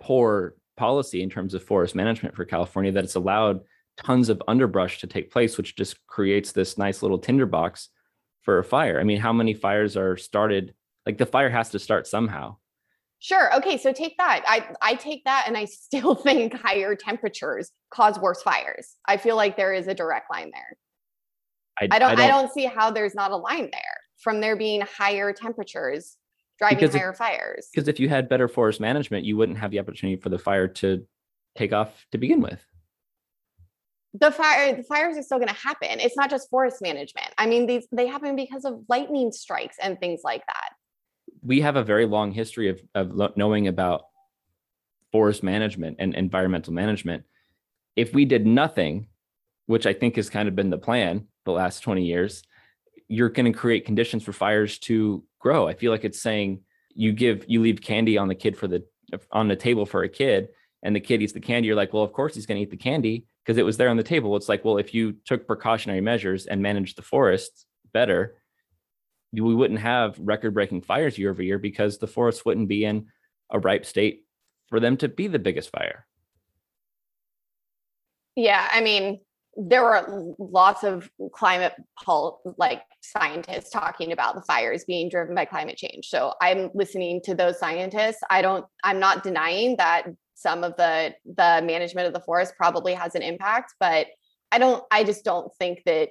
[0.00, 3.60] poor policy in terms of forest management for California that it's allowed
[3.96, 7.88] tons of underbrush to take place, which just creates this nice little tinderbox
[8.42, 9.00] for a fire.
[9.00, 10.74] I mean, how many fires are started?
[11.06, 12.56] Like the fire has to start somehow.
[13.26, 13.52] Sure.
[13.56, 13.76] Okay.
[13.76, 14.44] So take that.
[14.46, 18.94] I, I take that and I still think higher temperatures cause worse fires.
[19.04, 20.76] I feel like there is a direct line there.
[21.90, 25.32] I don't, I don't, see how there's not a line there from there being higher
[25.32, 26.16] temperatures
[26.58, 27.68] driving higher fires.
[27.74, 30.68] because if you had better forest management, you wouldn't have the opportunity for the fire
[30.68, 31.04] to
[31.58, 32.64] take off to begin with.
[34.14, 36.00] The fire the fires are still going to happen.
[36.00, 37.28] It's not just forest management.
[37.36, 40.75] I mean, these they happen because of lightning strikes and things like that.
[41.42, 44.06] We have a very long history of, of knowing about
[45.12, 47.24] forest management and environmental management.
[47.94, 49.08] If we did nothing,
[49.66, 52.42] which I think has kind of been the plan the last 20 years,
[53.08, 55.68] you're going to create conditions for fires to grow.
[55.68, 56.60] I feel like it's saying
[56.94, 58.84] you give, you leave candy on the kid for the,
[59.30, 60.48] on the table for a kid
[60.82, 61.68] and the kid eats the candy.
[61.68, 63.88] You're like, well, of course he's going to eat the candy because it was there
[63.88, 64.36] on the table.
[64.36, 68.34] It's like, well, if you took precautionary measures and managed the forests better,
[69.32, 73.06] we wouldn't have record breaking fires year over year because the forests wouldn't be in
[73.50, 74.24] a ripe state
[74.68, 76.06] for them to be the biggest fire.
[78.34, 79.20] Yeah, I mean,
[79.56, 81.72] there were lots of climate
[82.04, 86.08] pol- like scientists talking about the fires being driven by climate change.
[86.08, 88.20] So I'm listening to those scientists.
[88.28, 92.92] I don't I'm not denying that some of the the management of the forest probably
[92.92, 94.08] has an impact, but
[94.52, 96.10] I don't I just don't think that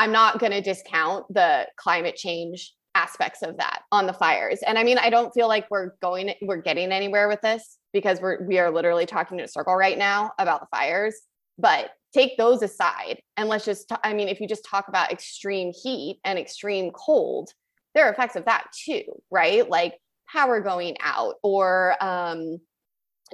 [0.00, 4.60] I'm not going to discount the climate change aspects of that on the fires.
[4.66, 8.18] And I mean, I don't feel like we're going we're getting anywhere with this because
[8.18, 11.20] we're we are literally talking in a circle right now about the fires.
[11.58, 15.12] But take those aside and let's just ta- I mean, if you just talk about
[15.12, 17.50] extreme heat and extreme cold,
[17.94, 19.68] there are effects of that too, right?
[19.68, 19.98] Like
[20.32, 22.56] power going out or um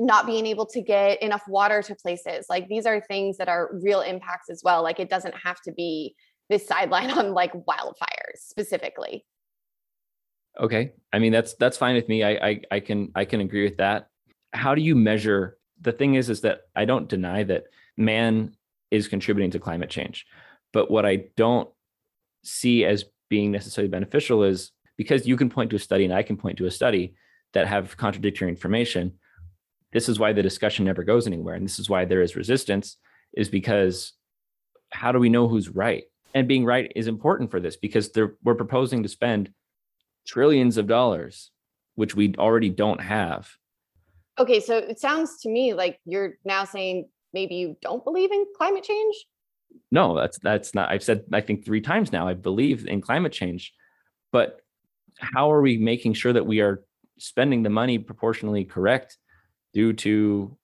[0.01, 2.47] not being able to get enough water to places.
[2.51, 4.83] Like these are things that are real impacts as well.
[4.83, 6.17] Like it doesn't have to be
[6.49, 9.25] this sideline on like wildfires specifically.
[10.59, 10.93] Okay.
[11.13, 12.25] I mean that's that's fine with me.
[12.25, 14.09] I I, I can I can agree with that.
[14.53, 17.65] How do you measure the thing is is that I don't deny that
[17.97, 18.57] man
[18.91, 20.27] is contributing to climate change.
[20.73, 21.69] But what I don't
[22.45, 26.23] see as being necessarily beneficial is because you can point to a study and I
[26.23, 27.15] can point to a study
[27.53, 29.13] that have contradictory information.
[29.93, 31.55] This is why the discussion never goes anywhere.
[31.55, 32.97] And this is why there is resistance,
[33.35, 34.13] is because
[34.91, 36.05] how do we know who's right?
[36.35, 39.51] And being right is important for this because they're, we're proposing to spend
[40.27, 41.51] trillions of dollars,
[41.95, 43.51] which we already don't have.
[44.39, 48.45] Okay, so it sounds to me like you're now saying maybe you don't believe in
[48.57, 49.15] climate change.
[49.91, 50.91] No, that's that's not.
[50.91, 52.29] I've said I think three times now.
[52.29, 53.73] I believe in climate change,
[54.33, 54.61] but
[55.19, 56.83] how are we making sure that we are
[57.19, 59.17] spending the money proportionally correct
[59.73, 60.57] due to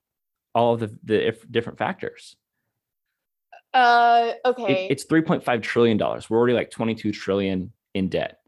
[0.54, 2.36] all of the the if- different factors?
[3.74, 4.86] Uh, It- okay.
[4.90, 6.28] it's 3.5 trillion dollars.
[6.28, 8.40] We're already like 22 trillion in debt.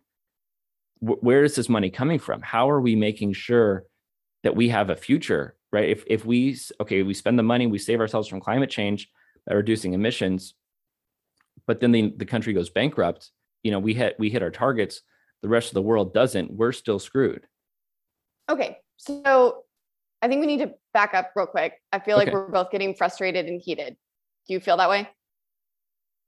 [1.01, 2.43] Wh- where is this money coming from?
[2.43, 3.85] How are we making sure
[4.43, 5.89] that we have a future, right?
[5.89, 9.11] If if we okay, we spend the money, we save ourselves from climate change
[9.47, 10.55] by reducing emissions,
[11.67, 13.31] but then the, the country goes bankrupt.
[13.63, 15.01] You know, we hit we hit our targets.
[15.43, 16.51] The rest of the world doesn't.
[16.51, 17.47] We're still screwed.
[18.51, 19.65] Okay, so
[20.21, 21.75] I think we need to back up real quick.
[21.93, 23.97] I feel like we're both getting frustrated and heated.
[24.47, 25.09] Do you feel that way?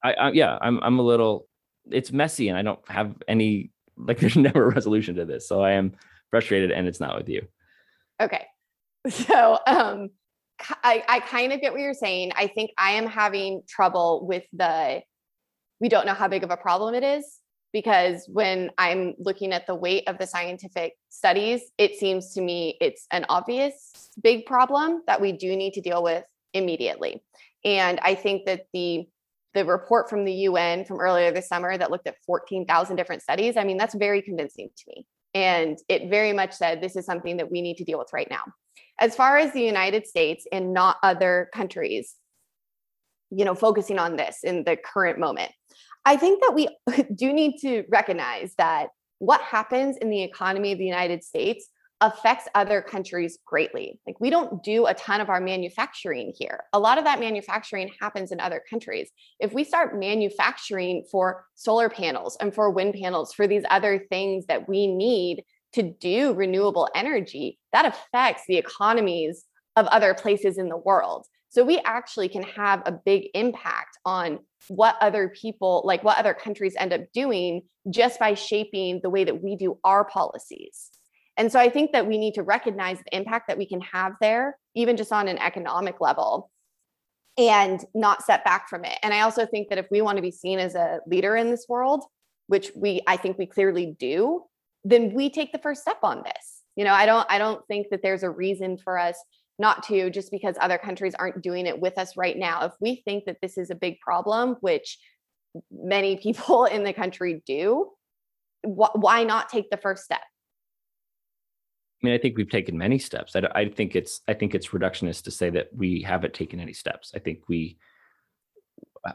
[0.03, 1.47] I, I yeah, I'm I'm a little.
[1.91, 4.19] It's messy, and I don't have any like.
[4.21, 5.93] There's never a resolution to this, so I am
[6.31, 7.47] frustrated, and it's not with you.
[8.21, 8.47] Okay.
[9.09, 10.11] So um
[10.83, 12.33] I, I kind of get what you're saying.
[12.35, 15.03] I think I am having trouble with the
[15.81, 17.41] we don't know how big of a problem it is
[17.73, 22.79] because when I'm looking at the weight of the scientific studies, it seems to me
[22.81, 26.25] it's an obvious big problem that we do need to deal with
[26.55, 27.23] immediately.
[27.67, 29.07] And I think that the
[29.53, 33.57] the report from the UN from earlier this summer that looked at 14,000 different studies,
[33.57, 35.07] I mean, that's very convincing to me.
[35.35, 38.29] And it very much said this is something that we need to deal with right
[38.31, 38.43] now.
[39.01, 42.17] As far as the United States and not other countries,
[43.31, 45.53] you know, focusing on this in the current moment,
[46.05, 46.69] I think that we
[47.15, 48.89] do need to recognize that
[49.21, 51.67] what happens in the economy of the United States
[52.01, 53.99] affects other countries greatly.
[54.07, 56.65] Like we don't do a ton of our manufacturing here.
[56.73, 59.11] A lot of that manufacturing happens in other countries.
[59.41, 64.47] If we start manufacturing for solar panels and for wind panels for these other things
[64.47, 69.45] that we need to do renewable energy, that affects the economies
[69.77, 71.27] of other places in the world.
[71.49, 76.35] So we actually can have a big impact on what other people, like what other
[76.35, 80.91] countries end up doing just by shaping the way that we do our policies.
[81.37, 84.13] And so I think that we need to recognize the impact that we can have
[84.21, 86.51] there, even just on an economic level,
[87.39, 88.99] and not step back from it.
[89.03, 91.51] And I also think that if we want to be seen as a leader in
[91.51, 92.05] this world,
[92.47, 94.45] which we I think we clearly do,
[94.85, 96.63] then we take the first step on this.
[96.77, 99.19] You know, I don't I don't think that there's a reason for us
[99.59, 102.65] not to just because other countries aren't doing it with us right now.
[102.65, 104.99] If we think that this is a big problem, which
[105.71, 107.91] many people in the country do,
[108.63, 110.21] wh- why not take the first step?
[112.03, 113.35] I mean, I think we've taken many steps.
[113.35, 116.75] I, I think it's I think it's reductionist to say that we haven't taken any
[116.75, 117.13] steps.
[117.15, 117.79] I think we,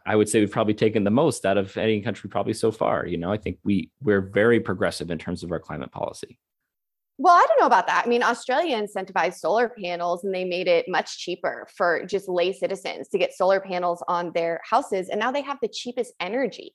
[0.06, 3.06] I would say we've probably taken the most out of any country probably so far.
[3.06, 6.39] You know, I think we we're very progressive in terms of our climate policy.
[7.17, 8.06] Well, I don't know about that.
[8.06, 12.52] I mean, Australia incentivized solar panels and they made it much cheaper for just lay
[12.52, 15.08] citizens to get solar panels on their houses.
[15.08, 16.74] And now they have the cheapest energy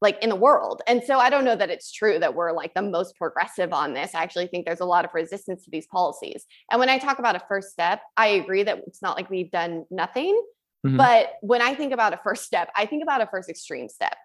[0.00, 0.82] like in the world.
[0.86, 3.94] And so I don't know that it's true that we're like the most progressive on
[3.94, 4.14] this.
[4.14, 6.44] I actually think there's a lot of resistance to these policies.
[6.70, 9.50] And when I talk about a first step, I agree that it's not like we've
[9.50, 10.40] done nothing.
[10.86, 10.98] Mhm.
[10.98, 14.16] But when I think about a first step, I think about a first extreme step.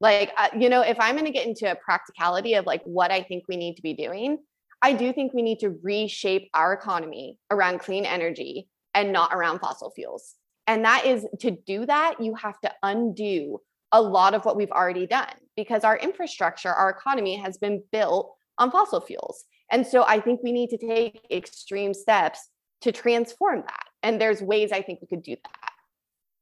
[0.00, 3.10] Like, uh, you know, if I'm going to get into a practicality of like what
[3.10, 4.38] I think we need to be doing,
[4.82, 9.60] I do think we need to reshape our economy around clean energy and not around
[9.60, 10.34] fossil fuels.
[10.66, 13.60] And that is to do that, you have to undo
[13.94, 18.34] a lot of what we've already done because our infrastructure, our economy has been built
[18.58, 19.44] on fossil fuels.
[19.70, 22.40] And so I think we need to take extreme steps
[22.82, 23.84] to transform that.
[24.02, 25.70] And there's ways I think we could do that.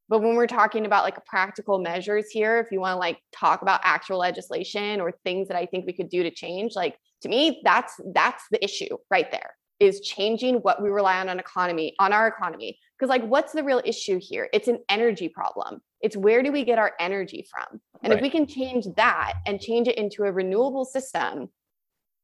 [0.08, 3.60] But when we're talking about like practical measures here, if you want to like talk
[3.60, 7.28] about actual legislation or things that I think we could do to change, like to
[7.28, 11.94] me, that's that's the issue right there is changing what we rely on an economy
[11.98, 12.78] on our economy.
[13.02, 14.48] Because like what's the real issue here?
[14.52, 15.82] It's an energy problem.
[16.02, 17.80] It's where do we get our energy from?
[18.04, 21.48] And if we can change that and change it into a renewable system,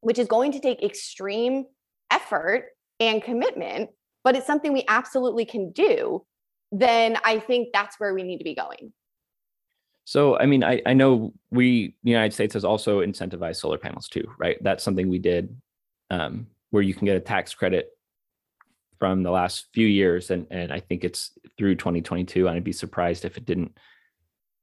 [0.02, 1.64] which is going to take extreme
[2.12, 2.66] effort
[3.00, 3.90] and commitment,
[4.22, 6.24] but it's something we absolutely can do,
[6.70, 8.92] then I think that's where we need to be going.
[10.04, 14.06] So, I mean, I, I know we, the United States has also incentivized solar panels
[14.06, 14.58] too, right?
[14.62, 15.56] That's something we did
[16.10, 17.97] um, where you can get a tax credit
[18.98, 20.30] from the last few years.
[20.30, 22.46] And, and I think it's through 2022.
[22.46, 23.76] And I'd be surprised if it didn't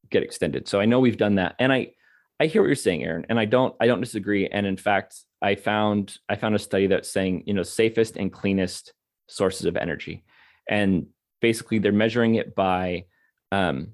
[0.09, 0.67] get extended.
[0.67, 1.55] So I know we've done that.
[1.59, 1.91] And I,
[2.39, 4.47] I hear what you're saying, Erin, and I don't, I don't disagree.
[4.47, 8.31] And in fact, I found, I found a study that's saying, you know, safest and
[8.31, 8.93] cleanest
[9.27, 10.25] sources of energy.
[10.69, 11.07] And
[11.41, 13.05] basically they're measuring it by,
[13.51, 13.93] um,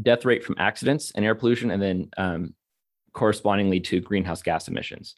[0.00, 2.54] death rate from accidents and air pollution, and then um,
[3.12, 5.14] correspondingly to greenhouse gas emissions.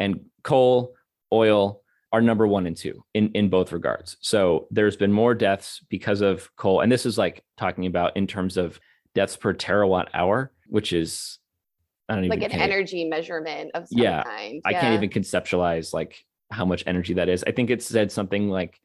[0.00, 0.94] And coal,
[1.32, 1.82] oil
[2.14, 4.16] are number one and two in, in both regards.
[4.20, 6.80] So there's been more deaths because of coal.
[6.80, 8.78] And this is like talking about in terms of
[9.16, 11.40] deaths per terawatt hour, which is,
[12.08, 14.62] I don't even Like an energy measurement of some Yeah, kind.
[14.64, 17.42] I can't even conceptualize like how much energy that is.
[17.48, 18.80] I think it said something like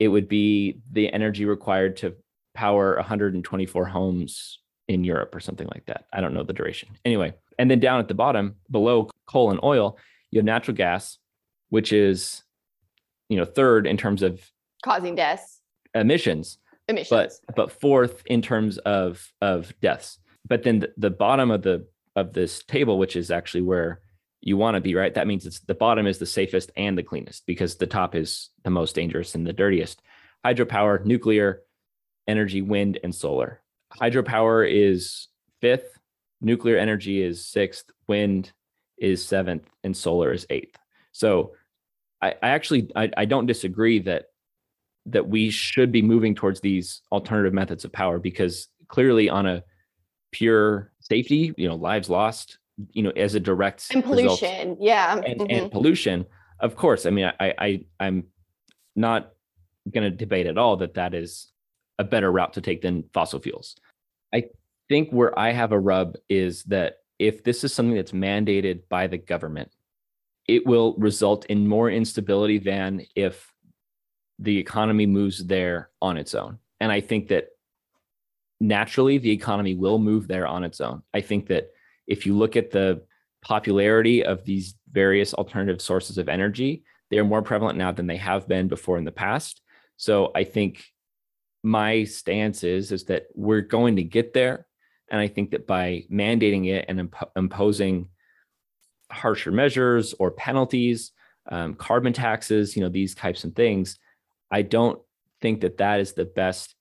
[0.00, 2.16] it would be the energy required to
[2.54, 6.06] power 124 homes in Europe or something like that.
[6.12, 6.88] I don't know the duration.
[7.04, 9.98] Anyway, and then down at the bottom below coal and oil,
[10.32, 11.18] you have natural gas,
[11.70, 12.42] which is
[13.28, 14.40] you know third in terms of
[14.84, 15.60] causing deaths,
[15.94, 16.58] emissions,
[16.88, 17.40] emissions.
[17.46, 20.18] but but fourth in terms of of deaths.
[20.46, 24.00] But then the, the bottom of the of this table, which is actually where
[24.42, 25.14] you want to be, right?
[25.14, 28.50] That means it's the bottom is the safest and the cleanest because the top is
[28.64, 30.02] the most dangerous and the dirtiest.
[30.44, 31.62] Hydropower, nuclear,
[32.26, 33.60] energy, wind, and solar.
[34.00, 35.28] Hydropower is
[35.60, 35.98] fifth,
[36.40, 38.52] nuclear energy is sixth, wind
[38.96, 40.78] is seventh, and solar is eighth.
[41.12, 41.52] So
[42.22, 44.26] I, I actually I, I don't disagree that
[45.06, 49.64] that we should be moving towards these alternative methods of power because clearly on a
[50.32, 52.58] pure safety, you know, lives lost,
[52.92, 55.50] you know, as a direct and pollution, result, yeah, and, mm-hmm.
[55.50, 56.26] and, pollution.
[56.60, 58.26] Of course, I mean, I, I I'm
[58.94, 59.32] not
[59.90, 61.50] going to debate at all that that is
[61.98, 63.76] a better route to take than fossil fuels.
[64.34, 64.44] I
[64.88, 69.06] think where I have a rub is that if this is something that's mandated by
[69.06, 69.70] the government,
[70.46, 73.52] it will result in more instability than if
[74.38, 76.58] the economy moves there on its own.
[76.80, 77.48] And I think that
[78.60, 81.02] naturally the economy will move there on its own.
[81.12, 81.70] I think that
[82.06, 83.02] if you look at the
[83.42, 88.16] popularity of these various alternative sources of energy, they are more prevalent now than they
[88.16, 89.60] have been before in the past.
[89.96, 90.84] So I think
[91.62, 94.66] my stance is is that we're going to get there
[95.10, 98.08] and i think that by mandating it and imp- imposing
[99.10, 101.12] harsher measures or penalties
[101.50, 103.98] um, carbon taxes you know these types of things
[104.50, 105.00] i don't
[105.40, 106.74] think that that is the best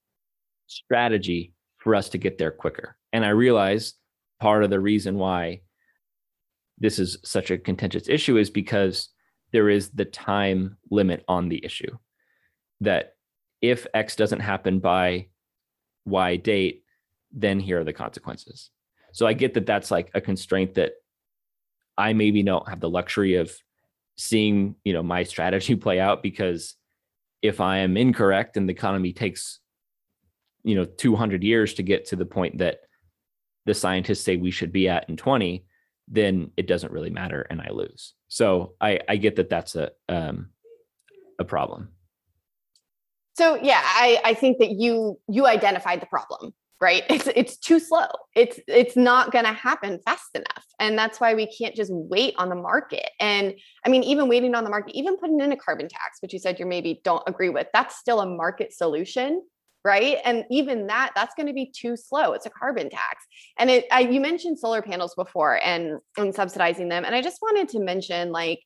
[0.68, 3.94] strategy for us to get there quicker and i realize
[4.40, 5.62] part of the reason why
[6.78, 9.10] this is such a contentious issue is because
[9.52, 11.98] there is the time limit on the issue
[12.82, 13.16] that
[13.62, 15.28] if X doesn't happen by
[16.06, 16.84] Y date,
[17.32, 18.70] then here are the consequences.
[19.12, 20.94] So I get that that's like a constraint that
[22.00, 23.52] I maybe don't have the luxury of
[24.18, 26.76] seeing, you know, my strategy play out because
[27.42, 29.60] if I am incorrect and the economy takes,
[30.64, 32.80] you know, 200 years to get to the point that
[33.66, 35.66] the scientists say we should be at in 20,
[36.08, 38.14] then it doesn't really matter and I lose.
[38.28, 40.50] So I, I get that that's a um,
[41.38, 41.90] a problem.
[43.38, 47.04] So yeah, I, I think that you you identified the problem, right?
[47.10, 48.08] It's it's too slow.
[48.36, 50.66] It's it's not gonna happen fast enough.
[50.80, 53.10] And that's why we can't just wait on the market.
[53.20, 53.54] And
[53.86, 56.40] I mean, even waiting on the market, even putting in a carbon tax, which you
[56.40, 59.42] said you maybe don't agree with, that's still a market solution
[59.86, 63.26] right and even that that's going to be too slow it's a carbon tax
[63.58, 67.42] and it I, you mentioned solar panels before and and subsidizing them and i just
[67.42, 68.60] wanted to mention like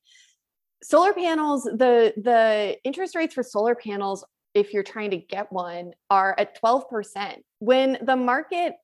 [0.82, 5.94] solar panels the the interest rates for solar panels if you're trying to get one
[6.10, 7.38] are at 12%.
[7.60, 8.76] When the market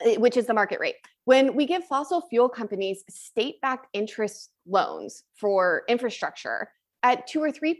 [0.00, 0.96] eh, which is the market rate.
[1.24, 6.70] When we give fossil fuel companies state backed interest loans for infrastructure
[7.02, 7.76] at two or 3%,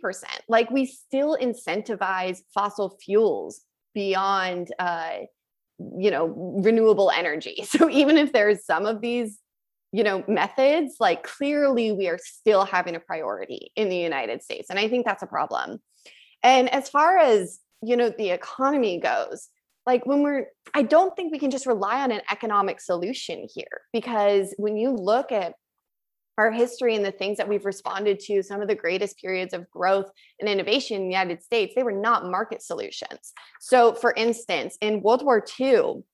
[0.48, 3.62] like we still incentivize fossil fuels
[3.94, 5.18] beyond, uh,
[5.78, 6.26] you know,
[6.62, 7.56] renewable energy.
[7.64, 9.38] So even if there's some of these,
[9.92, 14.68] you know, methods, like clearly we are still having a priority in the United States.
[14.70, 15.80] And I think that's a problem.
[16.42, 19.48] And as far as, you know, the economy goes,
[19.86, 23.80] like when we're I don't think we can just rely on an economic solution here
[23.92, 25.54] because when you look at
[26.38, 29.68] our history and the things that we've responded to, some of the greatest periods of
[29.70, 30.08] growth
[30.40, 33.32] and innovation in the United States, they were not market solutions.
[33.60, 36.04] So, for instance, in World War II,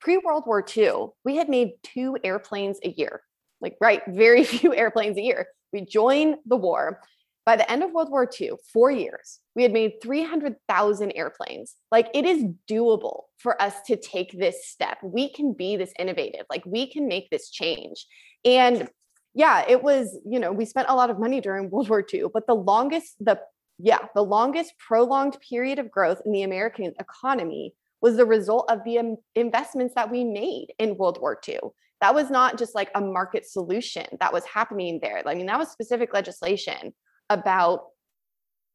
[0.00, 3.22] pre World War II, we had made two airplanes a year,
[3.60, 5.48] like, right, very few airplanes a year.
[5.72, 7.00] We joined the war.
[7.44, 11.74] By the end of World War II, four years, we had made 300,000 airplanes.
[11.90, 14.98] Like it is doable for us to take this step.
[15.02, 18.06] We can be this innovative, like we can make this change.
[18.44, 18.88] And
[19.34, 22.26] yeah, it was, you know, we spent a lot of money during World War II,
[22.32, 23.40] but the longest, the
[23.78, 28.84] yeah, the longest prolonged period of growth in the American economy was the result of
[28.84, 31.58] the investments that we made in World War II.
[32.00, 35.22] That was not just like a market solution that was happening there.
[35.26, 36.92] I mean, that was specific legislation
[37.32, 37.86] about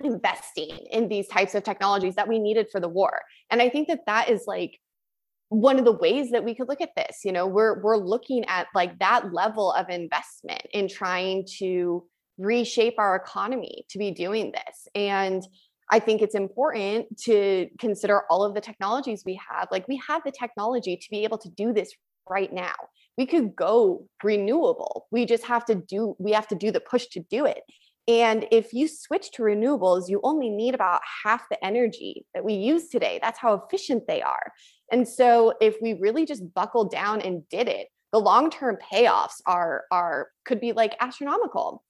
[0.04, 3.22] investing in these types of technologies that we needed for the war.
[3.50, 4.80] And i think that that is like
[5.50, 7.48] one of the ways that we could look at this you know?
[7.48, 12.04] We're we're looking at like that level of investment in trying to
[12.38, 14.88] reshape our economy to be doing this.
[14.94, 15.44] And
[15.90, 19.68] i think it's important to consider all of the technologies we have.
[19.72, 21.92] Like we have the technology to be able to do this
[22.30, 22.76] right now.
[23.18, 25.08] We could go renewable.
[25.12, 27.64] We just have to do we have to do the push to do it
[28.08, 32.54] and if you switch to renewables, you only need about half the energy that we
[32.54, 33.20] use today.
[33.22, 34.54] That's how efficient they are.
[34.92, 39.84] And so if we really just buckled down and did it, the long-term payoffs are
[39.92, 41.84] are could be like astronomical.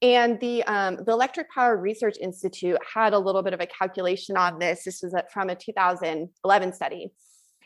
[0.00, 4.36] And the um, the Electric Power Research Institute had a little bit of a calculation
[4.36, 4.84] on this.
[4.84, 7.12] This was from a 2011 study,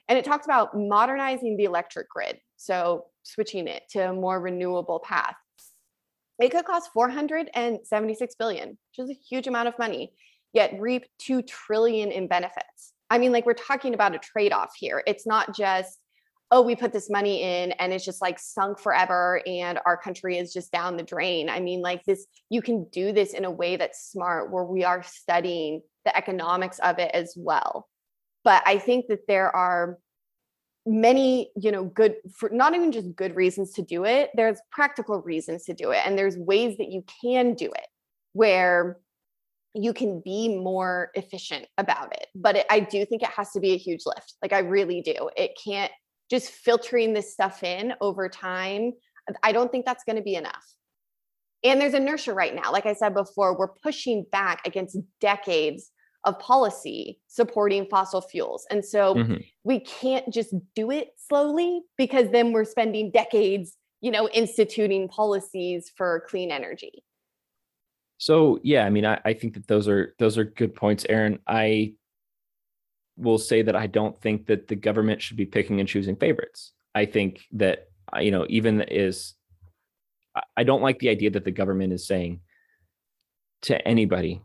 [0.09, 5.01] and it talks about modernizing the electric grid, so switching it to a more renewable
[5.01, 5.35] path
[6.39, 10.13] it could cost 476 billion, which is a huge amount of money,
[10.53, 12.93] yet reap 2 trillion in benefits.
[13.11, 15.03] I mean, like we're talking about a trade off here.
[15.07, 15.99] It's not just,
[16.51, 20.39] oh, we put this money in and it's just like sunk forever and our country
[20.39, 21.49] is just down the drain.
[21.49, 24.85] I mean, like this, you can do this in a way that's smart where we
[24.85, 27.89] are studying the economics of it as well.
[28.45, 29.99] But I think that there are
[30.89, 35.21] many you know good for not even just good reasons to do it there's practical
[35.23, 37.87] reasons to do it and there's ways that you can do it
[38.33, 38.99] where
[39.75, 42.27] you can be more efficient about it.
[42.35, 44.35] But it, i do think it has to be a huge lift.
[44.43, 45.31] Like i really do.
[45.37, 45.93] It can't
[46.31, 48.93] just filtering this stuff in over time
[49.43, 50.65] i don't think that's going to be enough.
[51.65, 52.73] And there's inertia right now.
[52.73, 55.91] Like i said before we're pushing back against decades
[56.25, 58.67] of policy supporting fossil fuels.
[58.71, 59.37] And so mm-hmm.
[59.65, 65.91] we can't just do it slowly because then we're spending decades, you know, instituting policies
[65.97, 67.05] for clean energy.
[68.19, 71.39] So yeah, I mean, I, I think that those are those are good points, Erin.
[71.47, 71.95] I
[73.17, 76.73] will say that I don't think that the government should be picking and choosing favorites.
[76.95, 79.35] I think that uh, you know, even is
[80.57, 82.41] I don't like the idea that the government is saying
[83.63, 84.43] to anybody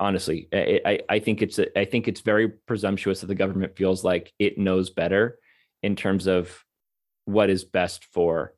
[0.00, 4.32] honestly I, I think it's i think it's very presumptuous that the government feels like
[4.38, 5.38] it knows better
[5.82, 6.64] in terms of
[7.26, 8.54] what is best for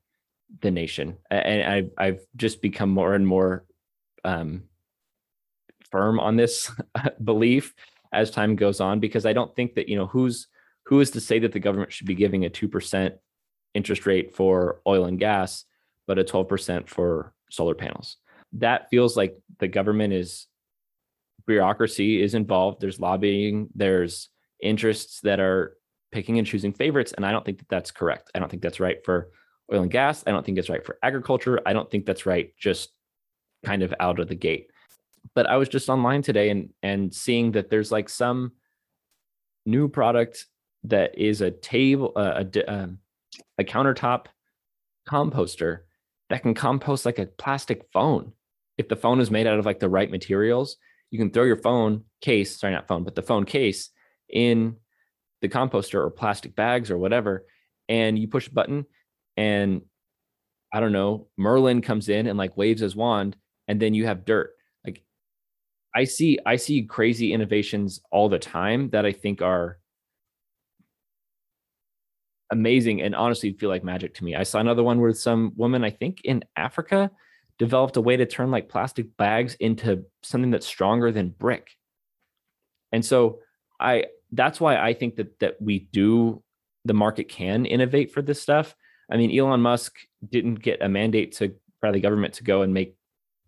[0.61, 1.18] the nation.
[1.30, 3.64] And i've, I've just become more and more
[4.24, 4.64] um,
[5.91, 6.70] firm on this
[7.24, 7.74] belief
[8.12, 10.49] as time goes on because i don't think that you know who's
[10.87, 13.12] who is to say that the government should be giving a 2%
[13.74, 15.64] interest rate for oil and gas
[16.07, 18.16] but a 12% for solar panels?
[18.53, 20.47] That feels like the government is
[21.47, 22.80] bureaucracy is involved.
[22.80, 23.68] There's lobbying.
[23.74, 24.28] There's
[24.61, 25.76] interests that are
[26.12, 28.30] picking and choosing favorites, and I don't think that that's correct.
[28.34, 29.30] I don't think that's right for
[29.72, 30.22] oil and gas.
[30.26, 31.61] I don't think it's right for agriculture.
[31.66, 32.90] I don't think that's right just
[33.64, 34.70] kind of out of the gate.
[35.34, 38.53] But I was just online today and and seeing that there's like some
[39.64, 40.47] new product
[40.84, 42.99] that is a table uh, a um,
[43.59, 44.26] a countertop
[45.09, 45.80] composter
[46.30, 48.32] that can compost like a plastic phone
[48.78, 50.76] if the phone is made out of like the right materials
[51.11, 53.91] you can throw your phone case, sorry, not phone, but the phone case
[54.29, 54.77] in
[55.41, 57.47] the composter or plastic bags or whatever,
[57.89, 58.87] and you push a button
[59.37, 59.83] and
[60.73, 63.37] I don't know, Merlin comes in and like waves his wand,
[63.69, 64.51] and then you have dirt.
[64.85, 65.03] Like
[65.95, 69.79] I see, I see crazy innovations all the time that I think are
[72.51, 74.35] amazing and honestly feel like magic to me.
[74.35, 77.11] I saw another one with some woman, I think in Africa,
[77.59, 81.71] developed a way to turn like plastic bags into something that's stronger than brick.
[82.93, 83.41] And so
[83.81, 86.43] I that's why I think that that we do
[86.85, 88.75] the market can innovate for this stuff.
[89.11, 89.97] I mean, Elon Musk
[90.29, 92.97] didn't get a mandate to by the government to go and make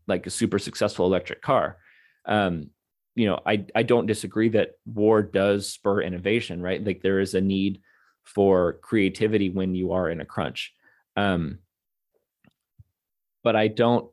[0.06, 1.78] like a super successful electric car.
[2.24, 2.70] Um,
[3.14, 6.84] you know, I I don't disagree that war does spur innovation, right?
[6.84, 7.80] Like there is a need
[8.24, 10.72] for creativity when you are in a crunch.
[11.16, 11.58] Um,
[13.42, 14.10] but I don't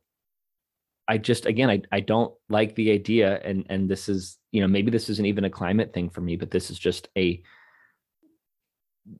[1.07, 4.67] I just again I I don't like the idea and and this is you know
[4.67, 7.41] maybe this isn't even a climate thing for me but this is just a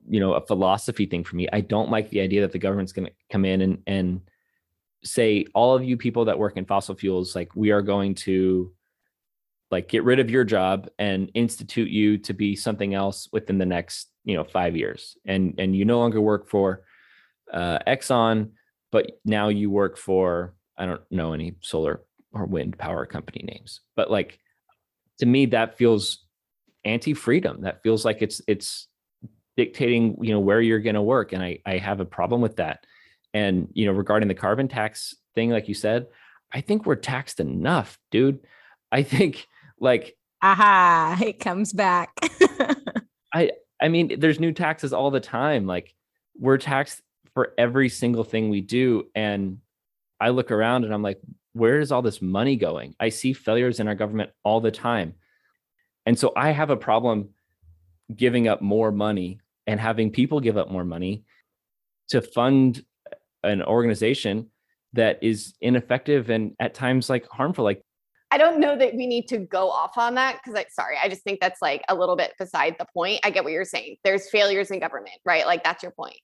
[0.08, 1.48] you know a philosophy thing for me.
[1.52, 4.20] I don't like the idea that the government's going to come in and and
[5.04, 8.72] say all of you people that work in fossil fuels like we are going to
[9.70, 13.66] like get rid of your job and institute you to be something else within the
[13.66, 16.82] next you know 5 years and and you no longer work for
[17.52, 18.50] uh Exxon
[18.92, 23.80] but now you work for I don't know any solar or wind power company names,
[23.94, 24.38] but like
[25.18, 26.24] to me that feels
[26.84, 27.62] anti-freedom.
[27.62, 28.88] That feels like it's it's
[29.56, 32.56] dictating you know where you're going to work, and I I have a problem with
[32.56, 32.86] that.
[33.34, 36.06] And you know regarding the carbon tax thing, like you said,
[36.52, 38.40] I think we're taxed enough, dude.
[38.92, 39.46] I think
[39.80, 42.10] like aha, it comes back.
[43.34, 45.66] I I mean, there's new taxes all the time.
[45.66, 45.94] Like
[46.38, 47.02] we're taxed
[47.36, 49.08] for every single thing we do.
[49.14, 49.58] And
[50.18, 51.20] I look around and I'm like,
[51.52, 52.94] where is all this money going?
[52.98, 55.12] I see failures in our government all the time.
[56.06, 57.28] And so I have a problem
[58.14, 61.24] giving up more money and having people give up more money
[62.08, 62.82] to fund
[63.44, 64.48] an organization
[64.94, 67.64] that is ineffective and at times like harmful.
[67.64, 67.82] Like,
[68.30, 71.10] I don't know that we need to go off on that because I sorry, I
[71.10, 73.20] just think that's like a little bit beside the point.
[73.24, 73.96] I get what you're saying.
[74.04, 75.44] There's failures in government, right?
[75.44, 76.16] Like that's your point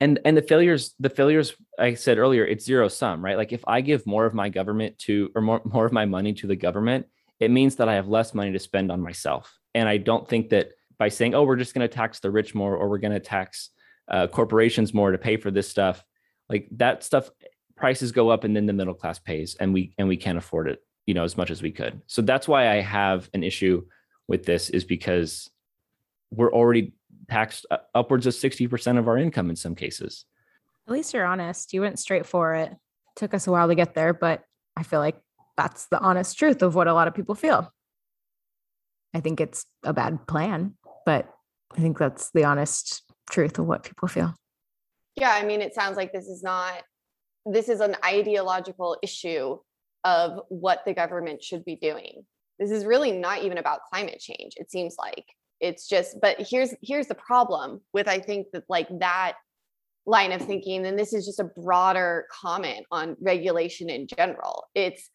[0.00, 3.36] and and the failures the failures i said earlier it's zero sum right?
[3.36, 6.32] Like if i give more of my government to or more, more of my money
[6.34, 7.06] to the government
[7.40, 9.58] it means that i have less money to spend on myself.
[9.74, 12.54] And i don't think that by saying oh we're just going to tax the rich
[12.54, 13.70] more or we're going to tax
[14.08, 16.02] uh, corporations more to pay for this stuff
[16.48, 17.30] like that stuff
[17.76, 20.66] prices go up and then the middle class pays and we and we can't afford
[20.68, 22.02] it you know as much as we could.
[22.06, 23.86] So that's why i have an issue
[24.28, 25.50] with this is because
[26.30, 26.92] we're already
[27.28, 30.24] taxed uh, upwards of 60% of our income in some cases.
[30.86, 31.72] At least you're honest.
[31.72, 32.74] You went straight for it.
[33.16, 34.44] Took us a while to get there but
[34.76, 35.20] i feel like
[35.56, 37.72] that's the honest truth of what a lot of people feel.
[39.12, 40.74] I think it's a bad plan
[41.04, 41.28] but
[41.76, 44.34] i think that's the honest truth of what people feel.
[45.16, 46.84] Yeah i mean it sounds like this is not
[47.44, 49.58] this is an ideological issue
[50.04, 52.24] of what the government should be doing.
[52.58, 54.54] This is really not even about climate change.
[54.56, 55.24] It seems like
[55.60, 59.34] it's just but here's here's the problem with I think that like that
[60.06, 64.64] line of thinking and this is just a broader comment on regulation in general.
[64.74, 65.10] It's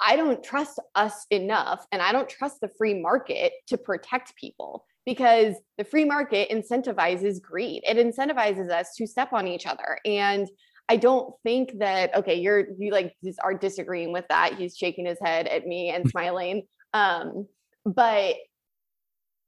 [0.00, 4.84] I don't trust us enough and I don't trust the free market to protect people
[5.06, 7.82] because the free market incentivizes greed.
[7.86, 10.48] It incentivizes us to step on each other and
[10.88, 14.54] I don't think that okay, you're you like are disagreeing with that.
[14.54, 16.62] He's shaking his head at me and smiling.
[16.92, 17.48] Um,
[17.84, 18.36] but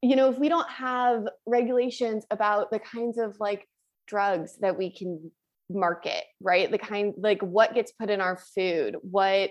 [0.02, 3.66] you know, if we don't have regulations about the kinds of like
[4.06, 5.30] drugs that we can
[5.70, 6.70] market, right?
[6.70, 9.50] The kind like what gets put in our food, what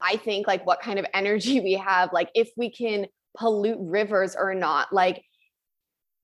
[0.00, 3.06] I think like what kind of energy we have, like if we can
[3.36, 5.22] pollute rivers or not, like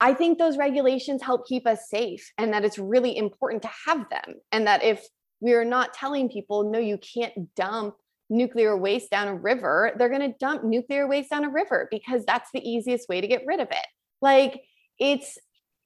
[0.00, 4.08] I think those regulations help keep us safe and that it's really important to have
[4.10, 4.34] them.
[4.52, 5.06] And that if
[5.40, 7.94] we are not telling people, no, you can't dump
[8.30, 12.24] nuclear waste down a river, they're going to dump nuclear waste down a river because
[12.24, 13.86] that's the easiest way to get rid of it.
[14.20, 14.62] Like
[14.98, 15.38] it's,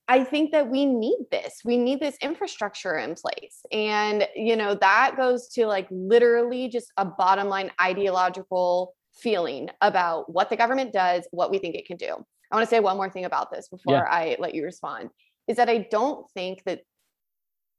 [0.06, 1.60] I think that we need this.
[1.64, 3.60] We need this infrastructure in place.
[3.70, 10.32] And, you know, that goes to like literally just a bottom line ideological feeling about
[10.32, 12.14] what the government does, what we think it can do.
[12.50, 14.04] I want to say one more thing about this before yeah.
[14.08, 15.10] I let you respond
[15.46, 16.80] is that I don't think that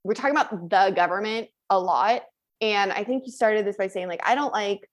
[0.03, 2.23] we're talking about the government a lot.
[2.61, 4.89] And I think you started this by saying, like, I don't like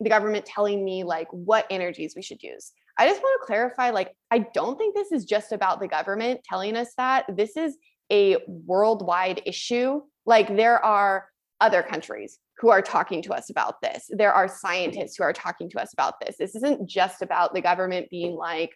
[0.00, 2.72] the government telling me like what energies we should use.
[2.96, 6.40] I just want to clarify, like, I don't think this is just about the government
[6.44, 7.24] telling us that.
[7.36, 7.76] This is
[8.10, 10.00] a worldwide issue.
[10.26, 11.28] Like, there are
[11.60, 14.10] other countries who are talking to us about this.
[14.10, 16.36] There are scientists who are talking to us about this.
[16.38, 18.70] This isn't just about the government being like,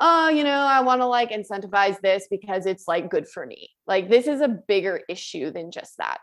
[0.00, 3.70] oh, you know, I want to like incentivize this because it's like good for me.
[3.86, 6.18] Like this is a bigger issue than just that.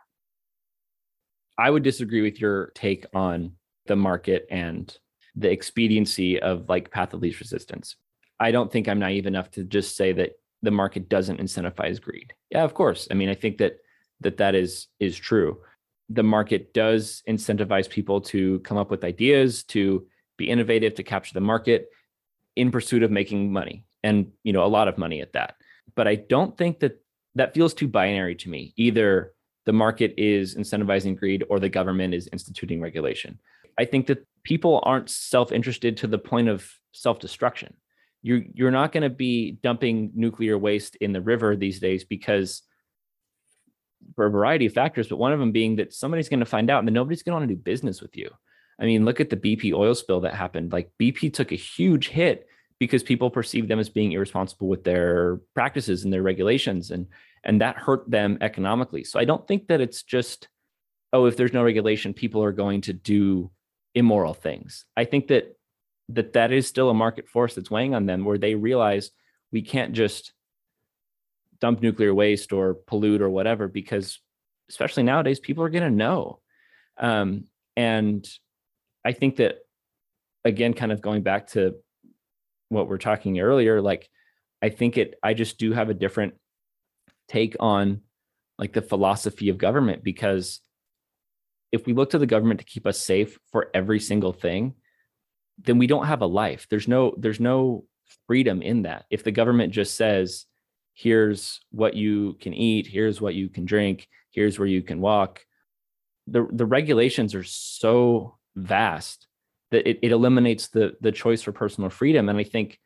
[1.58, 3.54] I would disagree with your take on
[3.86, 4.96] the market and
[5.36, 7.96] the expediency of like path of least resistance.
[8.40, 12.34] I don't think I'm naive enough to just say that the market doesn't incentivize greed.
[12.50, 13.08] Yeah, of course.
[13.12, 13.78] I mean, I think that
[14.22, 15.62] that that is is true.
[16.10, 20.06] The market does incentivize people to come up with ideas, to
[20.38, 21.88] be innovative, to capture the market
[22.56, 25.56] in pursuit of making money and you know a lot of money at that
[25.96, 27.02] but i don't think that
[27.36, 29.34] that feels too binary to me either
[29.66, 33.40] the market is incentivizing greed or the government is instituting regulation.
[33.78, 37.74] I think that people aren't self-interested to the point of self-destruction.
[38.22, 42.64] You're you're not going to be dumping nuclear waste in the river these days because
[44.16, 46.70] for a variety of factors but one of them being that somebody's going to find
[46.70, 48.30] out and nobody's going to want to do business with you.
[48.80, 50.72] I mean, look at the BP oil spill that happened.
[50.72, 52.48] Like BP took a huge hit
[52.80, 56.92] because people perceived them as being irresponsible with their practices and their regulations.
[56.92, 57.08] And
[57.46, 59.04] and that hurt them economically.
[59.04, 60.48] So I don't think that it's just
[61.14, 63.52] oh if there's no regulation people are going to do
[63.94, 64.86] immoral things.
[64.98, 65.56] I think that
[66.10, 69.12] that that is still a market force that's weighing on them where they realize
[69.52, 70.34] we can't just
[71.60, 74.20] dump nuclear waste or pollute or whatever because
[74.70, 76.40] especially nowadays people are going to know
[76.98, 78.28] um, and
[79.04, 79.60] I think that
[80.46, 81.76] again, kind of going back to
[82.70, 84.10] what we're talking earlier, like
[84.62, 86.36] I think it, I just do have a different
[87.28, 88.02] take on
[88.58, 90.62] like the philosophy of government because
[91.72, 94.76] if we look to the government to keep us safe for every single thing,
[95.58, 96.68] then we don't have a life.
[96.70, 97.86] There's no, there's no
[98.28, 99.06] freedom in that.
[99.10, 100.46] If the government just says,
[100.94, 105.46] here's what you can eat, here's what you can drink, here's where you can walk,
[106.28, 109.28] the the regulations are so vast
[109.72, 112.80] that it, it eliminates the the choice for personal freedom and i think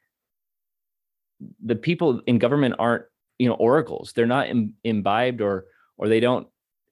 [1.64, 3.06] the people in government aren't
[3.40, 4.14] you know oracles.
[4.14, 5.66] They're not Im- imbibed or
[5.98, 6.48] or they don't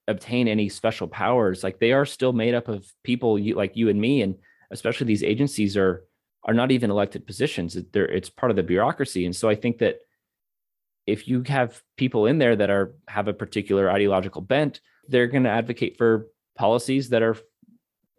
[0.08, 1.64] obtain any special powers.
[1.64, 4.36] Like they are still made up of people you, like you and me and
[4.72, 6.06] especially these agencies are
[6.44, 7.78] are not even elected positions.
[7.92, 9.26] They're it's part of the bureaucracy.
[9.26, 10.00] And so i think that
[11.06, 15.44] if you have people in there that are have a particular ideological bent they're going
[15.46, 16.28] to advocate for
[16.58, 17.38] policies that are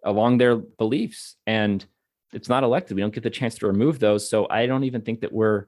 [0.05, 1.37] along their beliefs.
[1.47, 1.85] And
[2.33, 2.95] it's not elected.
[2.97, 4.29] We don't get the chance to remove those.
[4.29, 5.66] So i don't even think that we're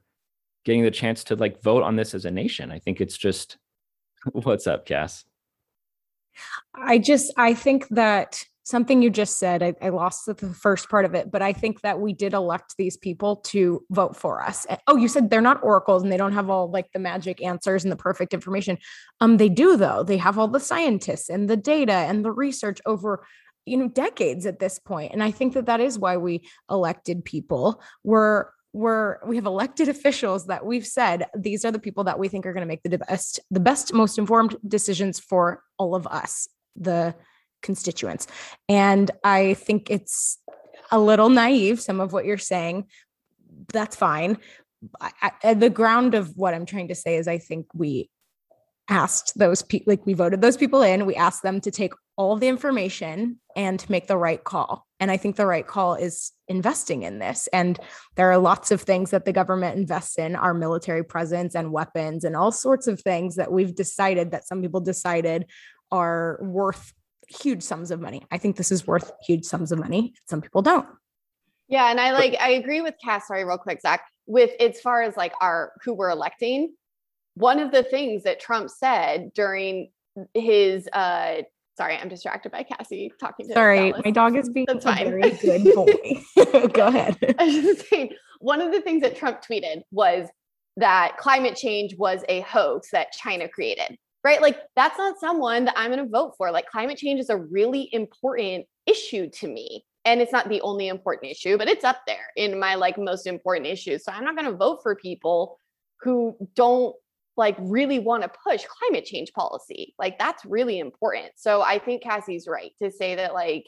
[0.65, 3.59] getting the chance to like vote on this as a nation i think it's just
[4.33, 5.25] what's up cass
[6.75, 11.05] I just I think that something you just said, I, I, lost the first part
[11.05, 14.65] of it, but I think that we did elect these people to vote for us.
[14.87, 17.85] Oh, you said they're not oracles and they don't have all like the magic answers
[17.85, 18.79] and the perfect information.
[19.21, 20.05] Um, they do though.
[20.05, 23.27] They have all the scientists and the data and the research over
[23.67, 27.23] you know decades at this point and i think that that is why we elected
[27.27, 32.19] people we're we're we have elected officials that we've said these are the people that
[32.19, 35.95] we think are going to make the best the best most informed decisions for all
[35.97, 36.47] of us
[36.77, 37.15] the
[37.63, 38.27] constituents.
[38.69, 40.39] And I think it's
[40.91, 42.87] a little naive, some of what you're saying.
[43.73, 44.39] That's fine.
[45.01, 48.11] I, I, the ground of what I'm trying to say is I think we
[48.89, 52.37] asked those people, like we voted those people in, we asked them to take all
[52.37, 54.87] the information and to make the right call.
[54.99, 57.49] And I think the right call is investing in this.
[57.53, 57.79] And
[58.17, 62.25] there are lots of things that the government invests in our military presence and weapons
[62.25, 65.47] and all sorts of things that we've decided that some people decided
[65.93, 66.93] are worth
[67.29, 68.27] huge sums of money.
[68.33, 70.15] I think this is worth huge sums of money.
[70.29, 70.87] Some people don't.
[71.69, 73.29] Yeah, and I like I agree with Cass.
[73.29, 74.03] Sorry, real quick, Zach.
[74.27, 76.75] With as far as like our who we're electing,
[77.35, 79.93] one of the things that Trump said during
[80.35, 81.43] his uh
[81.81, 84.03] sorry, I'm distracted by Cassie talking to Sorry, Dallas.
[84.05, 85.11] my dog is being That's a fine.
[85.11, 86.69] very good boy.
[86.75, 87.17] Go ahead.
[87.39, 88.11] I was just saying
[88.41, 90.29] one of the things that Trump tweeted was
[90.77, 94.43] that climate change was a hoax that China created right?
[94.43, 96.51] Like that's not someone that I'm going to vote for.
[96.51, 99.83] Like climate change is a really important issue to me.
[100.05, 103.27] And it's not the only important issue, but it's up there in my like most
[103.27, 104.05] important issues.
[104.05, 105.59] So I'm not going to vote for people
[106.03, 106.95] who don't
[107.41, 109.95] like really want to push climate change policy.
[109.99, 111.33] Like that's really important.
[111.37, 113.65] So I think Cassie's right to say that like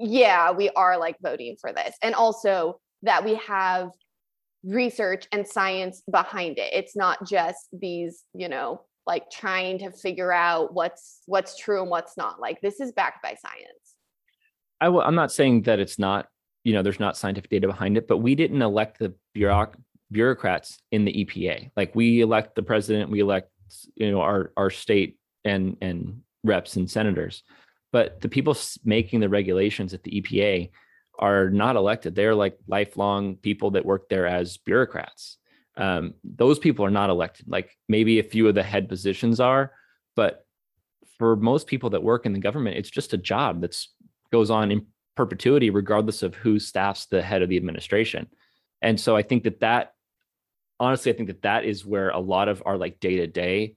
[0.00, 1.94] yeah, we are like voting for this.
[2.02, 3.90] And also that we have
[4.64, 6.72] research and science behind it.
[6.72, 11.90] It's not just these, you know, like trying to figure out what's what's true and
[11.90, 13.96] what's not like this is backed by science
[14.82, 16.26] i w- i'm not saying that it's not
[16.62, 19.80] you know there's not scientific data behind it but we didn't elect the bureauc-
[20.10, 23.50] bureaucrats in the epa like we elect the president we elect
[23.94, 27.42] you know our our state and and reps and senators
[27.92, 30.70] but the people making the regulations at the epa
[31.18, 35.38] are not elected they're like lifelong people that work there as bureaucrats
[35.78, 37.46] um, those people are not elected.
[37.48, 39.72] Like maybe a few of the head positions are,
[40.16, 40.44] but
[41.18, 43.94] for most people that work in the government, it's just a job that's
[44.30, 44.86] goes on in
[45.16, 48.28] perpetuity, regardless of who staffs the head of the administration.
[48.82, 49.92] And so I think that that,
[50.80, 53.76] honestly, I think that that is where a lot of our like day to day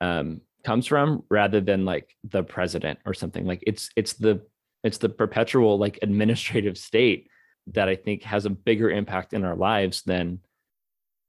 [0.00, 3.46] comes from, rather than like the president or something.
[3.46, 4.42] Like it's it's the
[4.84, 7.28] it's the perpetual like administrative state
[7.68, 10.40] that I think has a bigger impact in our lives than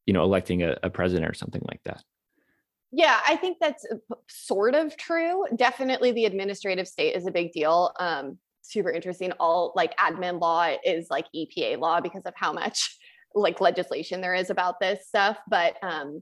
[0.06, 2.04] you know electing a, a president or something like that.
[2.96, 5.46] Yeah i think that's uh, sort of true.
[5.56, 9.32] Definitely the administrative state is a big deal um super interesting.
[9.34, 12.98] All like admin law is like epa law because of how much
[13.36, 16.22] like legislation there is about this stuff but um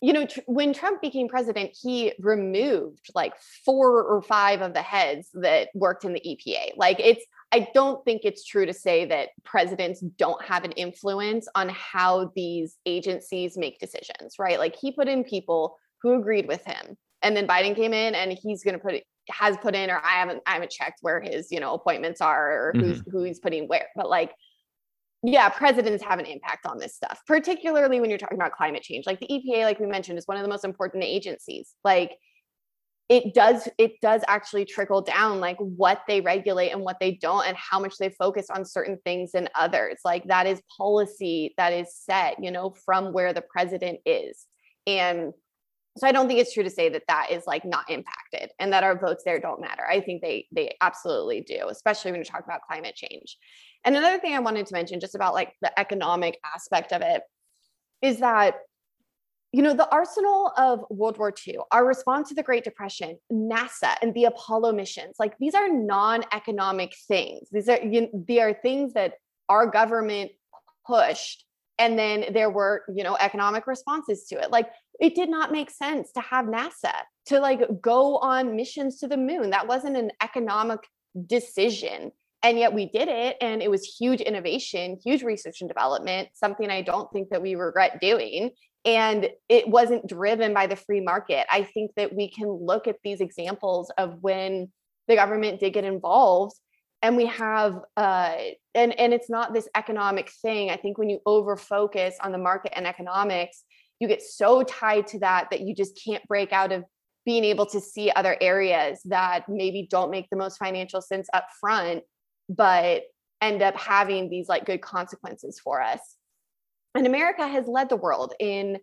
[0.00, 3.34] you know tr- when trump became president he removed like
[3.64, 8.02] four or five of the heads that worked in the epa like it's I don't
[8.04, 13.58] think it's true to say that presidents don't have an influence on how these agencies
[13.58, 14.58] make decisions, right?
[14.58, 16.96] Like he put in people who agreed with him.
[17.20, 20.00] And then Biden came in and he's going to put it has put in or
[20.02, 23.10] I haven't I haven't checked where his, you know, appointments are or who's mm-hmm.
[23.10, 23.88] who he's putting where.
[23.94, 24.32] But like
[25.22, 29.06] yeah, presidents have an impact on this stuff, particularly when you're talking about climate change.
[29.06, 31.74] Like the EPA, like we mentioned, is one of the most important agencies.
[31.84, 32.12] Like
[33.08, 37.46] it does it does actually trickle down like what they regulate and what they don't
[37.46, 41.72] and how much they focus on certain things and others like that is policy that
[41.72, 44.46] is set you know from where the president is
[44.86, 45.32] and
[45.96, 48.72] so i don't think it's true to say that that is like not impacted and
[48.72, 52.24] that our votes there don't matter i think they they absolutely do especially when you
[52.24, 53.36] talk about climate change
[53.84, 57.22] and another thing i wanted to mention just about like the economic aspect of it
[58.02, 58.56] is that
[59.52, 63.94] you know, the arsenal of World War II, our response to the Great Depression, NASA
[64.00, 67.48] and the Apollo missions, like these are non-economic things.
[67.52, 69.14] These are you know, they are things that
[69.50, 70.30] our government
[70.86, 71.44] pushed
[71.82, 74.52] and then there were, you know, economic responses to it.
[74.52, 74.70] Like
[75.00, 76.94] it did not make sense to have NASA
[77.26, 79.50] to like go on missions to the moon.
[79.50, 80.78] That wasn't an economic
[81.26, 82.12] decision.
[82.44, 86.70] And yet we did it and it was huge innovation, huge research and development, something
[86.70, 88.50] I don't think that we regret doing
[88.84, 91.46] and it wasn't driven by the free market.
[91.50, 94.70] I think that we can look at these examples of when
[95.08, 96.54] the government did get involved
[97.02, 98.36] and we have uh,
[98.74, 100.70] and and it's not this economic thing.
[100.70, 103.64] I think when you over focus on the market and economics
[104.02, 106.84] you get so tied to that that you just can't break out of
[107.24, 111.46] being able to see other areas that maybe don't make the most financial sense up
[111.60, 112.02] front,
[112.48, 113.02] but
[113.40, 116.00] end up having these like good consequences for us.
[116.96, 118.78] And America has led the world in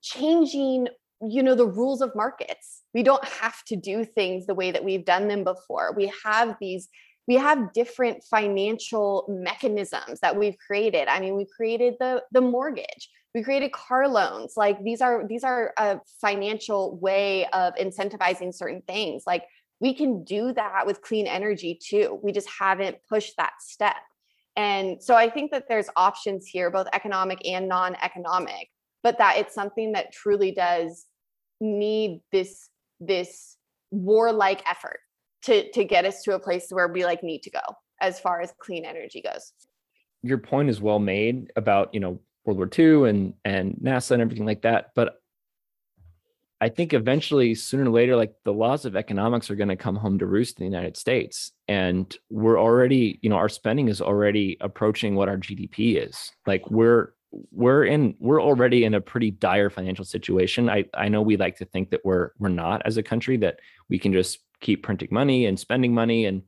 [0.00, 0.88] changing
[1.24, 2.80] you know the rules of markets.
[2.94, 5.92] We don't have to do things the way that we've done them before.
[5.94, 6.88] We have these
[7.28, 11.08] we have different financial mechanisms that we've created.
[11.08, 15.44] I mean we created the the mortgage we created car loans like these are these
[15.44, 19.24] are a financial way of incentivizing certain things.
[19.26, 19.44] Like
[19.80, 22.20] we can do that with clean energy too.
[22.22, 23.96] We just haven't pushed that step.
[24.54, 28.68] And so i think that there's options here both economic and non-economic
[29.02, 31.06] but that it's something that truly does
[31.58, 32.68] need this
[33.00, 33.56] this
[33.90, 35.00] warlike effort
[35.42, 37.60] to to get us to a place where we like need to go
[38.00, 39.52] as far as clean energy goes
[40.22, 44.22] your point is well made about you know World War II and and NASA and
[44.22, 44.90] everything like that.
[44.94, 45.20] But
[46.60, 49.96] I think eventually, sooner or later, like the laws of economics are going to come
[49.96, 54.00] home to roost in the United States, and we're already, you know, our spending is
[54.00, 56.30] already approaching what our GDP is.
[56.46, 57.14] Like we're
[57.50, 60.70] we're in we're already in a pretty dire financial situation.
[60.70, 63.58] I I know we like to think that we're we're not as a country that
[63.88, 66.42] we can just keep printing money and spending money and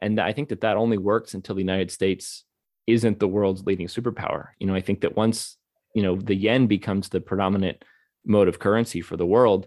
[0.00, 2.44] and I think that that only works until the United States
[2.86, 4.48] isn't the world's leading superpower.
[4.58, 5.58] You know, I think that once,
[5.94, 7.84] you know, the yen becomes the predominant
[8.24, 9.66] mode of currency for the world,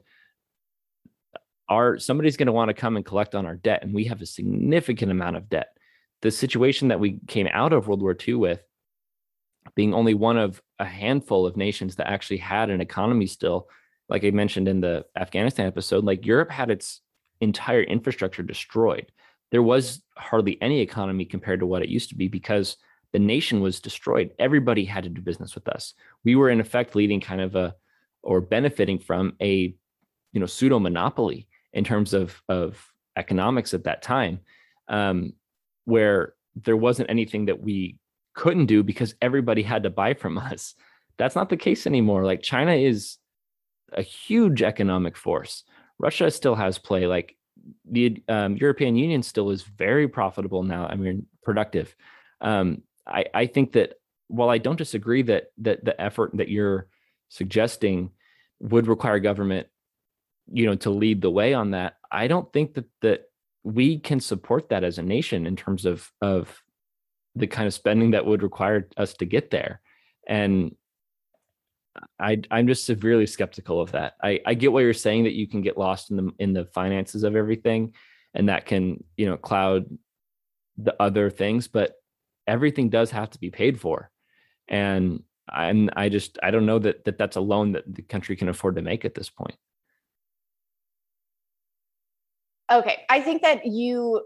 [1.70, 4.22] our somebody's going to want to come and collect on our debt and we have
[4.22, 5.78] a significant amount of debt.
[6.22, 8.64] The situation that we came out of World War II with
[9.76, 13.70] being only one of a handful of nations that actually had an economy still,
[14.10, 17.02] like I mentioned in the Afghanistan episode, like Europe had its
[17.42, 19.12] entire infrastructure destroyed.
[19.52, 22.78] There was hardly any economy compared to what it used to be because
[23.12, 24.32] the nation was destroyed.
[24.40, 25.94] Everybody had to do business with us.
[26.24, 27.76] We were in effect leading kind of a
[28.24, 29.76] or benefiting from a
[30.32, 32.84] you know pseudo monopoly in terms of of
[33.16, 34.40] economics at that time,
[34.88, 35.34] um,
[35.86, 37.98] where there wasn't anything that we
[38.34, 40.74] couldn't do because everybody had to buy from us.
[41.18, 42.26] That's not the case anymore.
[42.26, 43.18] Like China is
[43.92, 45.64] a huge economic force.
[46.04, 47.08] Russia still has play.
[47.08, 47.38] Like
[47.89, 50.86] the um, European Union still is very profitable now.
[50.86, 51.95] I mean, productive.
[52.41, 53.93] Um, I, I think that
[54.28, 56.88] while I don't disagree that that the effort that you're
[57.30, 58.12] suggesting
[58.60, 59.68] would require government,
[60.51, 63.22] you know, to lead the way on that, I don't think that that
[63.64, 66.62] we can support that as a nation in terms of of
[67.34, 69.80] the kind of spending that would require us to get there.
[70.28, 70.76] And
[72.20, 74.14] I I'm just severely skeptical of that.
[74.24, 76.66] I, I get what you're saying that you can get lost in the in the
[76.66, 77.94] finances of everything
[78.34, 79.86] and that can, you know, cloud
[80.78, 81.94] the other things, but
[82.48, 84.10] everything does have to be paid for.
[84.68, 88.36] And and i just i don't know that, that that's a loan that the country
[88.36, 89.56] can afford to make at this point.
[92.72, 94.22] Okay i think that you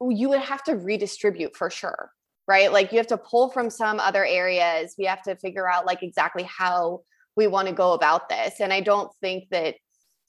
[0.00, 2.10] you would have to redistribute for sure
[2.50, 2.72] right?
[2.72, 4.96] Like you have to pull from some other areas.
[4.98, 7.02] We have to figure out like exactly how
[7.36, 8.54] we want to go about this.
[8.58, 9.76] And i don't think that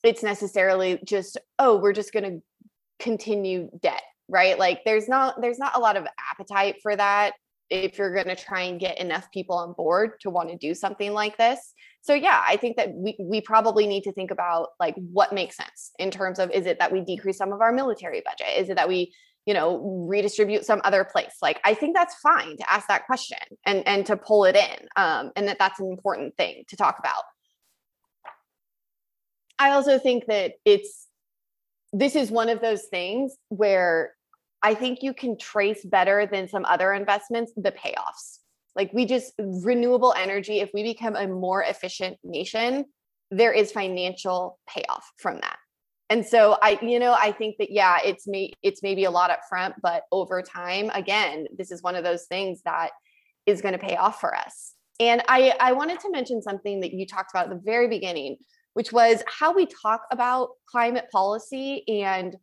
[0.03, 2.41] it's necessarily just oh we're just going to
[2.99, 4.57] continue debt right?
[4.57, 7.33] Like there's not there's not a lot of appetite for that
[7.69, 10.73] if you're going to try and get enough people on board to want to do
[10.73, 11.73] something like this.
[12.03, 15.57] So yeah i think that we we probably need to think about like what makes
[15.57, 18.53] sense in terms of is it that we decrease some of our military budget?
[18.57, 19.13] Is it that we
[19.45, 23.37] you know redistribute some other place like i think that's fine to ask that question
[23.65, 26.97] and and to pull it in um, and that that's an important thing to talk
[26.99, 27.23] about
[29.59, 31.07] i also think that it's
[31.93, 34.13] this is one of those things where
[34.63, 38.39] I think you can trace better than some other investments the payoffs.
[38.75, 42.85] Like we just renewable energy, if we become a more efficient nation,
[43.31, 45.57] there is financial payoff from that.
[46.11, 49.31] And so I, you know, I think that yeah, it's me, it's maybe a lot
[49.31, 52.89] up front, but over time, again, this is one of those things that
[53.45, 54.73] is going to pay off for us.
[54.99, 58.35] And I, I wanted to mention something that you talked about at the very beginning,
[58.73, 62.35] which was how we talk about climate policy and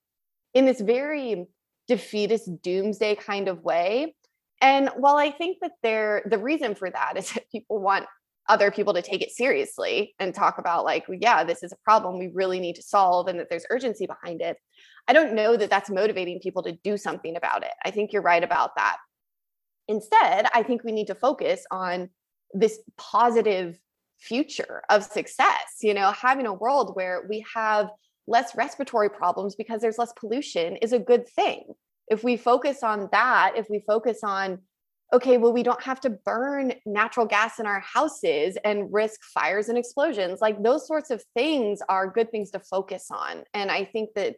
[0.55, 1.47] in this very
[1.89, 4.15] defeatist doomsday kind of way.
[4.63, 8.07] And while I think that there the reason for that is that people want
[8.49, 12.19] other people to take it seriously and talk about like yeah this is a problem
[12.19, 14.57] we really need to solve and that there's urgency behind it.
[15.07, 17.73] I don't know that that's motivating people to do something about it.
[17.85, 18.97] I think you're right about that.
[19.89, 22.11] Instead i think we need to focus on
[22.53, 23.79] this positive
[24.19, 26.11] future of success you know?
[26.11, 27.89] Having a world where we have
[28.27, 31.65] less respiratory problems because there's less pollution is a good thing.
[32.09, 34.59] If we focus on that if we focus on
[35.13, 39.69] okay, well, we don't have to burn natural gas in our houses and risk fires
[39.69, 40.41] and explosions.
[40.41, 43.45] Like those sorts of things are good things to focus on.
[43.55, 44.37] And I think that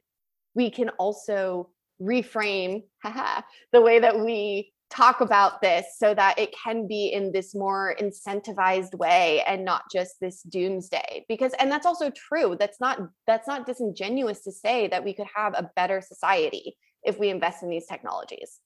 [0.54, 2.84] we can also reframe
[3.72, 7.94] the way that we talk about this so that it can be in this more
[8.00, 13.46] incentivized way and not just this doomsday because and that's also true that's not that's
[13.46, 17.70] not disingenuous to say that we could have a better society if we invest in
[17.70, 18.58] these technologies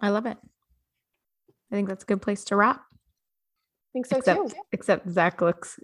[0.00, 0.38] i love it
[1.74, 5.40] i think that's a good place to wrap I think so except, too except zach
[5.40, 5.78] looks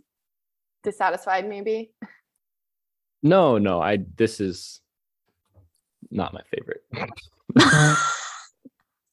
[0.82, 1.92] dissatisfied maybe
[3.22, 4.80] no no i this is
[6.10, 6.82] not my favorite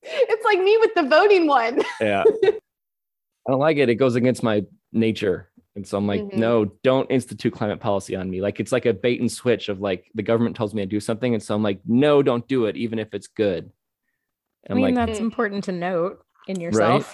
[0.08, 1.82] it's like me with the voting one.
[2.02, 2.24] yeah.
[2.44, 3.90] I don't like it.
[3.90, 5.50] It goes against my nature.
[5.76, 6.40] And so I'm like, mm-hmm.
[6.40, 8.42] no, don't institute climate policy on me.
[8.42, 11.00] Like it's like a bait and switch of like the government tells me to do
[11.00, 11.34] something.
[11.34, 13.72] And so I'm like, no, don't do it, even if it's good.
[14.66, 15.24] And I mean, like, that's mm.
[15.24, 17.14] important to note in yourself.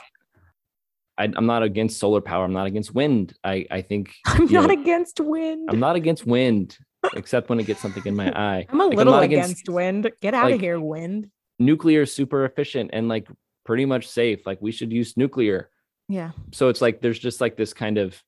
[1.18, 1.30] Right?
[1.36, 2.46] I, am not against solar power.
[2.46, 3.34] I'm not against wind.
[3.44, 5.70] I, I think I'm not know, against wind.
[5.72, 6.78] I'm not against wind,
[7.16, 8.66] except when it gets something in my eye.
[8.70, 10.12] I'm a like, little I'm against, against, wind.
[10.22, 11.30] Get out like, of here, wind
[11.60, 13.28] nuclear is super efficient and like
[13.66, 14.46] pretty much safe.
[14.46, 15.70] Like we should use nuclear.
[16.10, 16.32] Yeah.
[16.52, 18.22] So it's like there's just like this kind of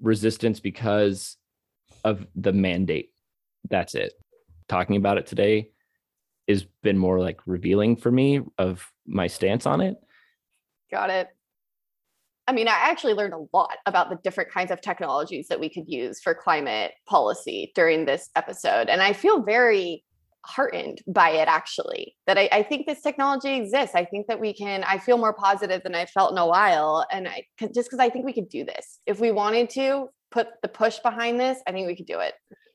[0.00, 1.36] resistance because
[2.04, 3.10] of the mandate.
[3.70, 4.12] That's it.
[4.68, 5.70] Talking about it today
[6.48, 9.96] has been more like revealing for me of my stance on it.
[10.94, 11.26] Got it.
[12.46, 15.68] I mean, I actually learned a lot about the different kinds of technologies that we
[15.68, 18.88] could use for climate policy during this episode.
[18.88, 20.04] And I feel very
[20.44, 24.52] heartened by it actually that I, I, think this technology exists i think that we
[24.52, 27.98] can i feel more positive than I've felt in a while and i just because
[27.98, 31.60] i think we could do this if we wanted to put the push behind this
[31.66, 32.34] i think we could do it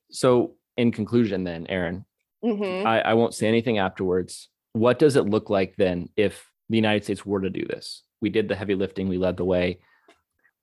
[0.09, 2.05] so in conclusion then erin
[2.43, 2.88] mm-hmm.
[2.88, 7.03] I, I won't say anything afterwards what does it look like then if the united
[7.03, 9.80] states were to do this we did the heavy lifting we led the way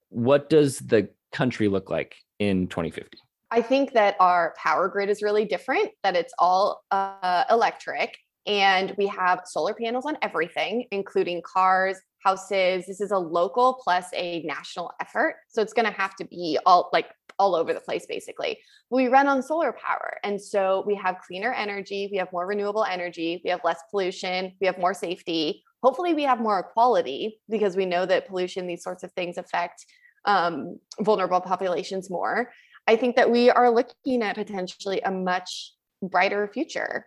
[0.09, 3.19] what does the country look like in 2050
[3.51, 8.95] I think that our power grid is really different, that it's all uh, electric, and
[8.97, 12.87] we have solar panels on everything, including cars, houses.
[12.87, 15.37] This is a local plus a national effort.
[15.49, 17.07] So it's going to have to be all like
[17.39, 18.59] all over the place, basically.
[18.91, 20.17] We run on solar power.
[20.25, 24.53] And so we have cleaner energy, we have more renewable energy, we have less pollution,
[24.61, 25.63] we have more safety.
[25.87, 29.87] Hopefully, we have more equality because we know that pollution, these sorts of things affect
[30.25, 32.51] um, vulnerable populations more.
[32.89, 37.07] I think that we are looking at potentially a much brighter future.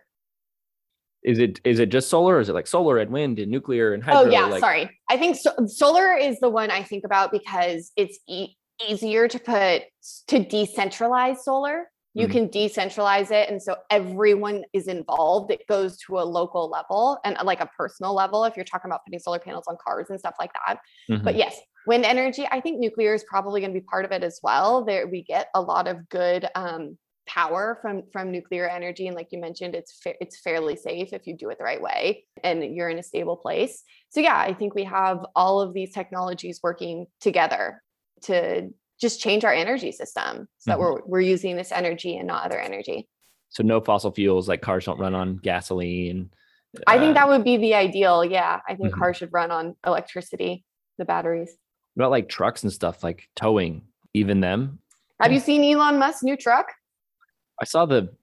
[1.22, 2.40] Is it is it just solar?
[2.40, 4.22] Is it like solar and wind and nuclear and hydro?
[4.22, 4.98] Oh yeah, like- sorry.
[5.10, 8.54] I think so- solar is the one I think about because it's e-
[8.88, 9.82] easier to put
[10.28, 11.90] to decentralize solar.
[12.14, 12.32] You mm-hmm.
[12.32, 15.50] can decentralize it, and so everyone is involved.
[15.52, 18.44] It goes to a local level and like a personal level.
[18.44, 21.24] If you're talking about putting solar panels on cars and stuff like that, mm-hmm.
[21.24, 21.56] but yes,
[21.86, 24.84] wind energy i think nuclear is probably going to be part of it as well
[24.84, 26.96] there we get a lot of good um,
[27.26, 31.26] power from from nuclear energy and like you mentioned it's fa- it's fairly safe if
[31.26, 34.52] you do it the right way and you're in a stable place so yeah i
[34.52, 37.82] think we have all of these technologies working together
[38.22, 38.68] to
[39.00, 40.70] just change our energy system so mm-hmm.
[40.70, 43.08] that we're we're using this energy and not other energy
[43.48, 46.30] so no fossil fuels like cars don't run on gasoline
[46.76, 49.00] uh, i think uh, that would be the ideal yeah i think mm-hmm.
[49.00, 50.64] cars should run on electricity
[51.00, 51.56] the batteries
[51.94, 53.82] What about like trucks and stuff like towing,
[54.14, 54.78] even them?
[55.20, 56.72] Have you seen Elon Musk's new truck?
[57.60, 58.14] I saw the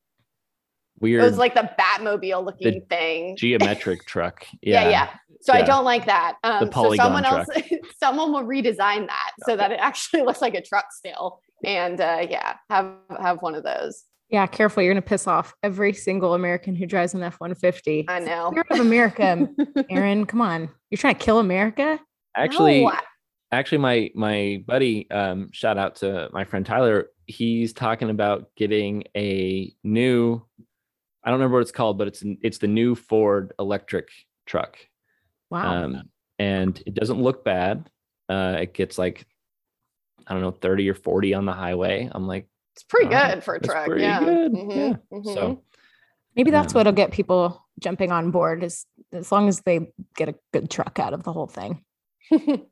[0.99, 1.23] weird.
[1.23, 3.35] It was like the Batmobile looking thing.
[3.37, 4.45] Geometric truck.
[4.61, 4.83] Yeah.
[4.83, 5.09] yeah, yeah.
[5.41, 5.59] So yeah.
[5.59, 6.37] I don't like that.
[6.43, 7.47] Um, the polygon so someone truck.
[7.55, 9.45] else, someone will redesign that okay.
[9.45, 11.39] so that it actually looks like a truck still.
[11.63, 14.03] And uh, yeah, have have one of those.
[14.29, 14.83] Yeah, careful.
[14.83, 18.05] You're going to piss off every single American who drives an F 150.
[18.09, 18.49] I know.
[18.51, 19.47] Spirit of America,
[19.89, 20.25] Erin.
[20.25, 20.69] Come on.
[20.89, 21.99] You're trying to kill America?
[22.35, 22.91] Actually, no,
[23.51, 29.03] actually my my buddy um shout out to my friend tyler he's talking about getting
[29.15, 30.41] a new
[31.27, 34.09] i don't remember what it's called but it's it's the new ford electric
[34.45, 34.77] truck.
[35.49, 35.83] Wow.
[35.83, 36.09] Um,
[36.39, 37.89] and it doesn't look bad.
[38.29, 39.25] Uh it gets like
[40.25, 42.09] i don't know 30 or 40 on the highway.
[42.09, 44.19] I'm like it's pretty good for a truck yeah.
[44.21, 44.93] Mm-hmm, yeah.
[45.11, 45.33] mm-hmm.
[45.33, 45.63] so
[46.35, 50.35] maybe that's what'll get people jumping on board is as long as they get a
[50.53, 51.83] good truck out of the whole thing.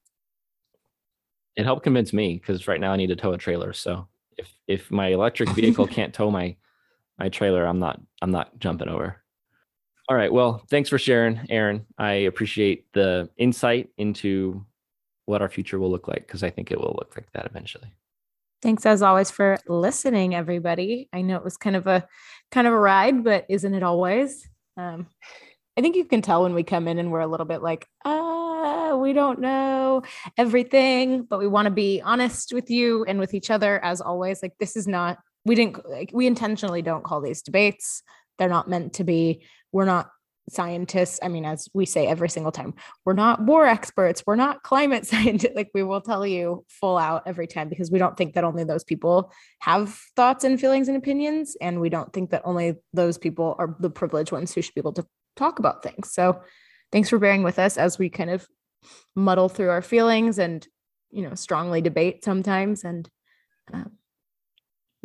[1.55, 3.73] It helped convince me because right now I need to tow a trailer.
[3.73, 6.55] So if if my electric vehicle can't tow my
[7.17, 9.21] my trailer, I'm not I'm not jumping over.
[10.07, 10.31] All right.
[10.31, 14.65] Well, thanks for sharing, Erin I appreciate the insight into
[15.25, 17.91] what our future will look like because I think it will look like that eventually.
[18.61, 21.09] Thanks as always for listening, everybody.
[21.11, 22.07] I know it was kind of a
[22.51, 24.47] kind of a ride, but isn't it always?
[24.77, 25.07] Um,
[25.77, 27.87] I think you can tell when we come in and we're a little bit like,
[28.05, 30.03] uh, we don't know
[30.37, 34.41] everything, but we want to be honest with you and with each other as always.
[34.41, 38.01] Like this is not we didn't like we intentionally don't call these debates.
[38.37, 39.45] They're not meant to be.
[39.71, 40.09] We're not
[40.49, 41.19] scientists.
[41.23, 42.73] I mean, as we say every single time,
[43.03, 44.23] we're not war experts.
[44.25, 45.55] We're not climate scientists.
[45.55, 48.63] Like we will tell you full out every time because we don't think that only
[48.63, 51.55] those people have thoughts and feelings and opinions.
[51.61, 54.81] And we don't think that only those people are the privileged ones who should be
[54.81, 56.11] able to talk about things.
[56.11, 56.41] So
[56.91, 58.47] thanks for bearing with us as we kind of
[59.15, 60.67] muddle through our feelings and,
[61.11, 62.83] you know, strongly debate sometimes.
[62.83, 63.09] And
[63.73, 63.93] um,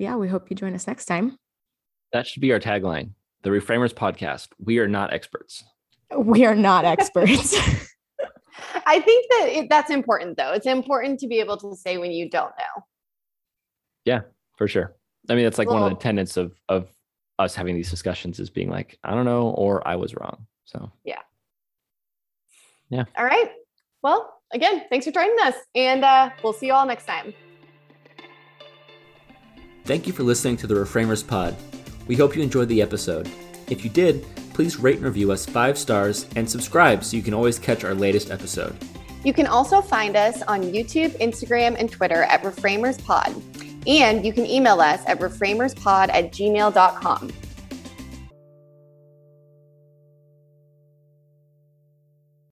[0.00, 1.36] yeah, we hope you join us next time.
[2.12, 3.10] That should be our tagline
[3.42, 4.48] the Reframers podcast.
[4.58, 5.64] We are not experts.
[6.16, 7.54] We are not experts.
[8.86, 10.52] I think that it, that's important, though.
[10.52, 12.84] It's important to be able to say when you don't know.
[14.04, 14.20] Yeah,
[14.56, 14.96] for sure.
[15.28, 16.88] I mean, that's like well, one of the tenets of of
[17.38, 20.46] us having these discussions is being like, I don't know, or I was wrong.
[20.64, 21.20] So yeah,
[22.88, 23.04] yeah.
[23.16, 23.50] All right.
[24.02, 27.34] Well, again, thanks for joining us, and uh, we'll see you all next time.
[29.84, 31.56] Thank you for listening to the Reframers Pod.
[32.06, 33.28] We hope you enjoyed the episode.
[33.68, 37.34] If you did, please rate and review us five stars and subscribe so you can
[37.34, 38.76] always catch our latest episode.
[39.24, 43.86] You can also find us on YouTube, Instagram, and Twitter at ReframersPod.
[43.86, 47.32] And you can email us at reframerspod at gmail.com.